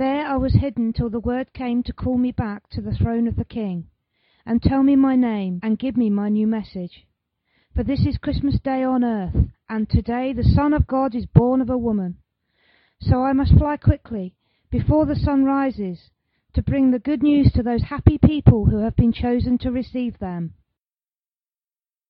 There 0.00 0.26
I 0.26 0.38
was 0.38 0.54
hidden 0.54 0.94
till 0.94 1.10
the 1.10 1.20
word 1.20 1.52
came 1.52 1.82
to 1.82 1.92
call 1.92 2.16
me 2.16 2.32
back 2.32 2.70
to 2.70 2.80
the 2.80 2.94
throne 2.94 3.28
of 3.28 3.36
the 3.36 3.44
King, 3.44 3.88
and 4.46 4.62
tell 4.62 4.82
me 4.82 4.96
my 4.96 5.14
name, 5.14 5.60
and 5.62 5.78
give 5.78 5.94
me 5.94 6.08
my 6.08 6.30
new 6.30 6.46
message. 6.46 7.06
For 7.76 7.82
this 7.82 8.06
is 8.06 8.16
Christmas 8.16 8.58
Day 8.58 8.82
on 8.82 9.04
earth, 9.04 9.50
and 9.68 9.90
today 9.90 10.32
the 10.32 10.42
Son 10.42 10.72
of 10.72 10.86
God 10.86 11.14
is 11.14 11.26
born 11.26 11.60
of 11.60 11.68
a 11.68 11.76
woman. 11.76 12.16
So 12.98 13.22
I 13.22 13.34
must 13.34 13.58
fly 13.58 13.76
quickly, 13.76 14.32
before 14.70 15.04
the 15.04 15.14
sun 15.14 15.44
rises, 15.44 16.08
to 16.54 16.62
bring 16.62 16.92
the 16.92 16.98
good 16.98 17.22
news 17.22 17.52
to 17.52 17.62
those 17.62 17.82
happy 17.82 18.16
people 18.16 18.64
who 18.64 18.78
have 18.78 18.96
been 18.96 19.12
chosen 19.12 19.58
to 19.58 19.70
receive 19.70 20.18
them. 20.18 20.54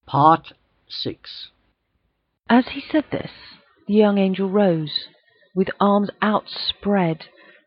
Part 0.06 0.52
6 0.88 1.48
As 2.48 2.68
he 2.68 2.82
said 2.88 3.06
this, 3.10 3.32
the 3.88 3.94
young 3.94 4.16
angel 4.16 4.48
rose, 4.48 5.08
with 5.56 5.70
arms 5.80 6.10
outspread 6.22 7.24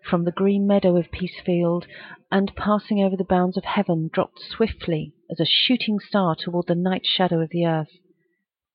from 0.09 0.25
the 0.25 0.31
green 0.31 0.67
meadow 0.67 0.97
of 0.97 1.11
Peacefield, 1.11 1.85
and 2.31 2.55
passing 2.55 3.01
over 3.01 3.15
the 3.15 3.23
bounds 3.23 3.57
of 3.57 3.63
heaven, 3.63 4.09
dropped 4.11 4.39
swiftly 4.39 5.13
as 5.31 5.39
a 5.39 5.45
shooting 5.45 5.99
star 5.99 6.35
toward 6.35 6.67
the 6.67 6.75
night 6.75 7.05
shadow 7.05 7.39
of 7.41 7.49
the 7.49 7.65
earth. 7.65 7.91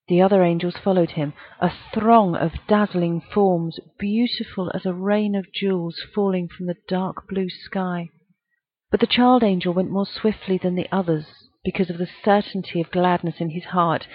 The 0.07 0.21
other 0.23 0.43
angels 0.43 0.75
followed 0.75 1.11
him, 1.11 1.33
a 1.59 1.71
throng 1.93 2.35
of 2.35 2.53
dazzling 2.67 3.21
forms, 3.21 3.79
beautiful 3.99 4.71
as 4.73 4.85
a 4.85 4.93
rain 4.93 5.35
of 5.35 5.51
jewels 5.53 6.01
falling 6.15 6.47
from 6.47 6.65
the 6.65 6.77
dark 6.87 7.27
blue 7.27 7.49
sky. 7.49 8.09
But 8.89 9.01
the 9.01 9.05
child 9.05 9.43
angel 9.43 9.71
went 9.71 9.91
more 9.91 10.07
swiftly 10.07 10.57
than 10.57 10.73
the 10.73 10.89
others 10.91 11.27
because 11.63 11.91
of 11.91 11.99
the 11.99 12.09
certainty 12.25 12.81
of 12.81 12.89
gladness 12.89 13.35
in 13.39 13.51
his 13.51 13.65
heart, 13.65 14.07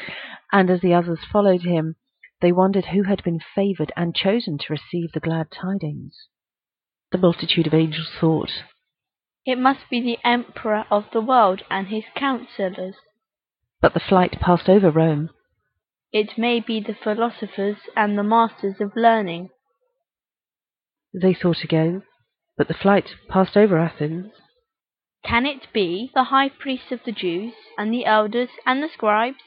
and 0.51 0.69
as 0.69 0.81
the 0.81 0.95
others 0.95 1.21
followed 1.31 1.63
him, 1.63 1.95
they 2.41 2.51
wondered 2.51 2.87
who 2.87 3.05
had 3.05 3.23
been 3.23 3.39
favored 3.55 3.93
and 3.97 4.17
chosen 4.17 4.59
to 4.59 4.73
receive 4.73 5.13
the 5.13 5.21
glad 5.21 5.53
tidings. 5.53 6.29
The 7.15 7.21
multitude 7.21 7.69
of 7.69 7.75
angels 7.75 8.11
thought, 8.19 8.51
It 9.47 9.57
must 9.57 9.89
be 9.89 10.01
the 10.01 10.19
emperor 10.25 10.85
of 10.91 11.05
the 11.13 11.21
world 11.21 11.63
and 11.71 11.87
his 11.87 12.03
counsellors. 12.17 12.97
But 13.81 13.95
the 13.95 14.01
flight 14.01 14.41
passed 14.41 14.69
over 14.69 14.91
Rome. 14.91 15.31
It 16.13 16.37
may 16.37 16.59
be 16.59 16.81
the 16.81 16.97
philosophers 17.01 17.77
and 17.95 18.19
the 18.19 18.25
masters 18.25 18.81
of 18.81 18.97
learning. 18.97 19.51
They 21.13 21.35
thought 21.35 21.63
again, 21.63 22.03
but 22.57 22.67
the 22.67 22.75
flight 22.75 23.11
passed 23.29 23.57
over 23.57 23.79
Athens. 23.79 24.33
Can 25.25 25.47
it 25.47 25.73
be 25.73 26.11
the 26.15 26.25
high 26.25 26.49
priests 26.49 26.91
of 26.91 27.05
the 27.07 27.13
Jews, 27.13 27.53
and 27.79 27.95
the 27.95 28.07
elders 28.07 28.51
and 28.67 28.83
the 28.83 28.89
scribes? 28.93 29.39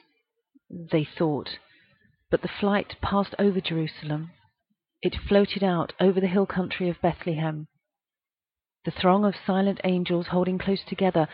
They 0.69 1.03
thought, 1.03 1.57
but 2.31 2.43
the 2.43 2.47
flight 2.61 2.95
passed 3.01 3.35
over 3.37 3.59
Jerusalem. 3.59 4.31
It 5.01 5.15
floated 5.15 5.63
out 5.63 5.93
over 5.99 6.19
the 6.19 6.27
hill 6.27 6.47
country 6.47 6.89
of 6.89 6.99
Bethlehem. 7.01 7.67
The 8.83 8.91
throng 8.91 9.25
of 9.25 9.35
silent 9.45 9.79
angels 9.83 10.27
holding 10.27 10.57
close 10.57 10.83
together, 10.83 11.27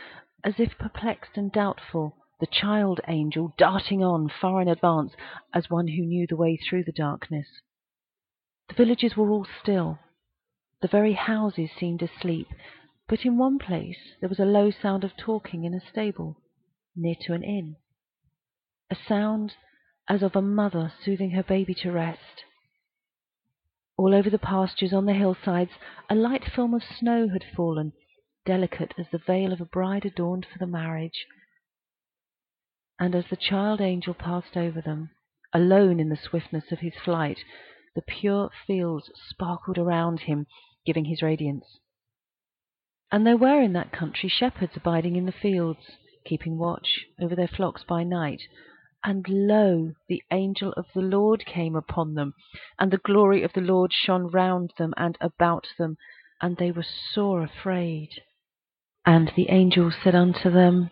as 0.43 0.59
if 0.59 0.77
perplexed 0.77 1.37
and 1.37 1.49
doubtful, 1.49 2.17
the 2.41 2.47
child 2.47 2.99
angel 3.07 3.53
darting 3.57 4.03
on 4.03 4.27
far 4.27 4.61
in 4.61 4.67
advance 4.67 5.13
as 5.53 5.69
one 5.69 5.87
who 5.87 6.03
knew 6.03 6.27
the 6.27 6.35
way 6.35 6.57
through 6.57 6.83
the 6.83 6.91
darkness. 6.91 7.47
The 8.67 8.75
villages 8.75 9.15
were 9.15 9.29
all 9.29 9.47
still. 9.61 9.99
The 10.81 10.89
very 10.89 11.13
houses 11.13 11.69
seemed 11.79 12.01
asleep, 12.01 12.47
but 13.07 13.23
in 13.23 13.37
one 13.37 13.59
place 13.59 14.15
there 14.19 14.27
was 14.27 14.39
a 14.39 14.45
low 14.45 14.71
sound 14.71 15.05
of 15.05 15.15
talking 15.15 15.63
in 15.63 15.73
a 15.73 15.79
stable, 15.79 16.35
near 16.97 17.15
to 17.21 17.33
an 17.33 17.43
inn. 17.43 17.77
A 18.89 18.95
sound 19.07 19.55
as 20.09 20.21
of 20.21 20.35
a 20.35 20.41
mother 20.41 20.91
soothing 21.01 21.31
her 21.31 21.43
baby 21.43 21.73
to 21.75 21.91
rest. 21.91 22.43
All 23.97 24.15
over 24.15 24.29
the 24.29 24.39
pastures 24.39 24.91
on 24.91 25.05
the 25.05 25.13
hillsides 25.13 25.71
a 26.09 26.15
light 26.15 26.45
film 26.45 26.73
of 26.73 26.83
snow 26.83 27.29
had 27.29 27.43
fallen, 27.55 27.93
delicate 28.45 28.93
as 28.97 29.07
the 29.11 29.19
veil 29.19 29.53
of 29.53 29.61
a 29.61 29.65
bride 29.65 30.05
adorned 30.05 30.45
for 30.51 30.57
the 30.57 30.67
marriage. 30.67 31.25
And 32.99 33.13
as 33.15 33.27
the 33.29 33.35
child 33.35 33.81
angel 33.81 34.13
passed 34.13 34.57
over 34.57 34.81
them, 34.81 35.11
alone 35.53 35.99
in 35.99 36.09
the 36.09 36.17
swiftness 36.17 36.71
of 36.71 36.79
his 36.79 36.95
flight, 37.03 37.39
the 37.95 38.01
pure 38.01 38.49
fields 38.65 39.11
sparkled 39.29 39.77
around 39.77 40.21
him, 40.21 40.47
giving 40.85 41.05
his 41.05 41.21
radiance. 41.21 41.79
And 43.11 43.27
there 43.27 43.37
were 43.37 43.61
in 43.61 43.73
that 43.73 43.91
country 43.91 44.27
shepherds 44.27 44.75
abiding 44.75 45.15
in 45.15 45.27
the 45.27 45.31
fields, 45.31 45.97
keeping 46.25 46.57
watch 46.57 47.05
over 47.21 47.35
their 47.35 47.47
flocks 47.47 47.83
by 47.83 48.03
night. 48.03 48.41
And 49.05 49.25
lo, 49.27 49.93
the 50.07 50.23
angel 50.31 50.71
of 50.77 50.85
the 50.93 51.01
Lord 51.01 51.45
came 51.45 51.75
upon 51.75 52.13
them, 52.13 52.33
and 52.79 52.89
the 52.89 52.97
glory 52.97 53.43
of 53.43 53.51
the 53.51 53.61
Lord 53.61 53.91
shone 53.91 54.27
round 54.27 54.71
them 54.77 54.93
and 54.95 55.17
about 55.19 55.67
them, 55.77 55.97
and 56.41 56.55
they 56.55 56.71
were 56.71 56.85
sore 57.11 57.43
afraid. 57.43 58.09
And 59.05 59.33
the 59.35 59.49
angel 59.49 59.91
said 59.91 60.15
unto 60.15 60.49
them, 60.49 60.89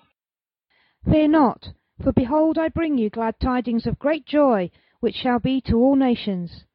Fear 1.09 1.29
not, 1.29 1.69
for 2.03 2.11
behold, 2.11 2.57
I 2.57 2.67
bring 2.67 2.97
you 2.97 3.09
glad 3.09 3.39
tidings 3.39 3.87
of 3.87 3.97
great 3.97 4.25
joy, 4.25 4.71
which 4.99 5.15
shall 5.15 5.39
be 5.39 5.61
to 5.61 5.77
all 5.77 5.95
nations. 5.95 6.65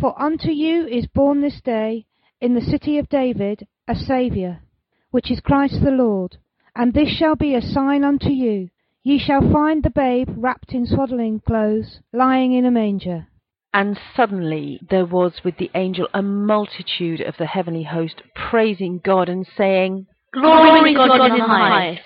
For 0.00 0.20
unto 0.20 0.50
you 0.50 0.86
is 0.86 1.06
born 1.06 1.40
this 1.40 1.60
day 1.60 2.06
in 2.40 2.54
the 2.54 2.60
city 2.60 2.98
of 2.98 3.08
David 3.08 3.66
a 3.88 3.96
Saviour, 3.96 4.60
which 5.10 5.32
is 5.32 5.40
Christ 5.40 5.82
the 5.82 5.90
Lord. 5.90 6.36
And 6.76 6.94
this 6.94 7.08
shall 7.08 7.34
be 7.34 7.54
a 7.54 7.60
sign 7.60 8.04
unto 8.04 8.28
you 8.28 8.70
Ye 9.06 9.20
shall 9.20 9.52
find 9.52 9.84
the 9.84 9.90
babe 9.90 10.30
wrapped 10.36 10.72
in 10.72 10.84
swaddling 10.84 11.38
clothes, 11.46 12.00
lying 12.12 12.54
in 12.54 12.64
a 12.64 12.72
manger. 12.72 13.28
And 13.72 13.96
suddenly 14.16 14.80
there 14.90 15.06
was 15.06 15.44
with 15.44 15.58
the 15.58 15.70
angel 15.76 16.08
a 16.12 16.22
multitude 16.22 17.20
of 17.20 17.36
the 17.38 17.46
heavenly 17.46 17.84
host, 17.84 18.20
praising 18.34 19.00
God 19.04 19.28
and 19.28 19.46
saying, 19.56 20.08
Glory 20.32 20.92
to 20.92 20.98
God 20.98 21.24
in 21.24 21.38
the 21.38 21.46
highest, 21.46 22.02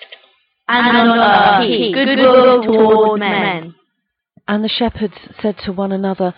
and 0.67 0.95
on 0.95 1.17
earth 1.17 1.67
peace, 1.67 1.95
goodwill 1.95 2.61
toward 2.65 3.19
men. 3.19 3.73
And 4.47 4.63
the 4.63 4.69
shepherds 4.69 5.15
said 5.41 5.55
to 5.65 5.71
one 5.71 5.91
another, 5.91 6.35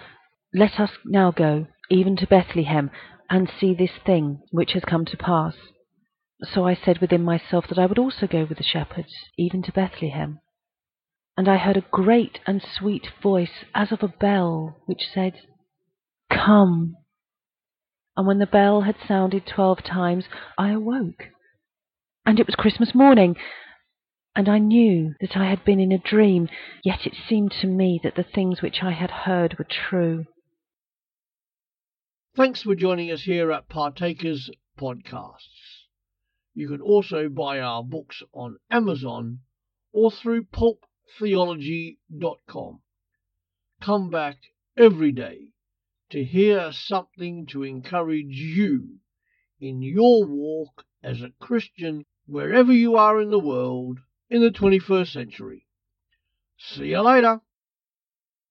Let 0.54 0.80
us 0.80 0.92
now 1.04 1.32
go, 1.32 1.68
even 1.90 2.16
to 2.16 2.26
Bethlehem, 2.26 2.90
and 3.30 3.52
see 3.60 3.74
this 3.74 3.98
thing 4.06 4.40
which 4.52 4.72
has 4.72 4.84
come 4.86 5.04
to 5.08 5.18
pass. 5.18 5.56
So 6.54 6.66
I 6.66 6.76
said 6.76 7.00
within 7.00 7.22
myself 7.22 7.66
that 7.68 7.78
I 7.78 7.86
would 7.86 8.00
also 8.00 8.28
go 8.28 8.46
with 8.48 8.60
the 8.60 8.64
shepherds, 8.64 9.14
even 9.38 9.62
to 9.64 9.74
Bethlehem. 9.74 10.40
And 11.36 11.48
I 11.48 11.58
heard 11.58 11.78
a 11.78 11.86
great 11.92 12.40
and 12.46 12.62
sweet 12.62 13.08
voice, 13.22 13.66
as 13.74 13.92
of 13.92 14.04
a 14.04 14.08
bell, 14.08 14.78
which 14.86 15.08
said, 15.14 15.34
Come. 16.30 16.96
And 18.16 18.28
when 18.28 18.38
the 18.38 18.46
bell 18.46 18.82
had 18.82 18.96
sounded 19.08 19.48
twelve 19.48 19.84
times, 19.84 20.26
I 20.58 20.70
awoke. 20.72 21.30
And 22.26 22.40
it 22.40 22.46
was 22.46 22.56
Christmas 22.56 22.94
morning. 22.94 23.36
And 24.36 24.48
I 24.48 24.60
knew 24.60 25.16
that 25.22 25.36
I 25.36 25.50
had 25.50 25.66
been 25.66 25.80
in 25.80 25.92
a 25.92 25.98
dream, 25.98 26.50
yet 26.84 27.06
it 27.06 27.14
seemed 27.28 27.52
to 27.62 27.68
me 27.68 28.00
that 28.04 28.16
the 28.16 28.24
things 28.24 28.62
which 28.62 28.84
I 28.84 28.92
had 28.92 29.12
heard 29.12 29.58
were 29.58 29.68
true. 29.90 30.26
Thanks 32.36 32.64
for 32.64 32.76
joining 32.76 33.12
us 33.12 33.24
here 33.24 33.52
at 33.52 33.70
Partakers 33.70 34.50
Podcasts. 34.80 35.84
You 36.56 36.68
can 36.68 36.82
also 36.82 37.30
buy 37.30 37.60
our 37.60 37.84
books 37.84 38.22
on 38.34 38.58
Amazon 38.72 39.40
or 39.92 40.12
through 40.12 40.46
Pulp 40.46 40.80
theology.com. 41.20 42.80
Come 43.82 44.10
back 44.10 44.38
every 44.78 45.12
day 45.12 45.50
to 46.10 46.24
hear 46.24 46.72
something 46.72 47.46
to 47.48 47.64
encourage 47.64 48.36
you 48.36 49.00
in 49.60 49.82
your 49.82 50.26
walk 50.26 50.86
as 51.04 51.22
a 51.22 51.34
Christian 51.40 52.06
wherever 52.26 52.72
you 52.72 52.96
are 52.96 53.22
in 53.22 53.30
the 53.30 53.40
world 53.40 54.00
in 54.30 54.42
the 54.42 54.52
21st 54.52 55.12
century. 55.12 55.66
See 56.58 56.88
you 56.88 57.02
later. 57.02 57.42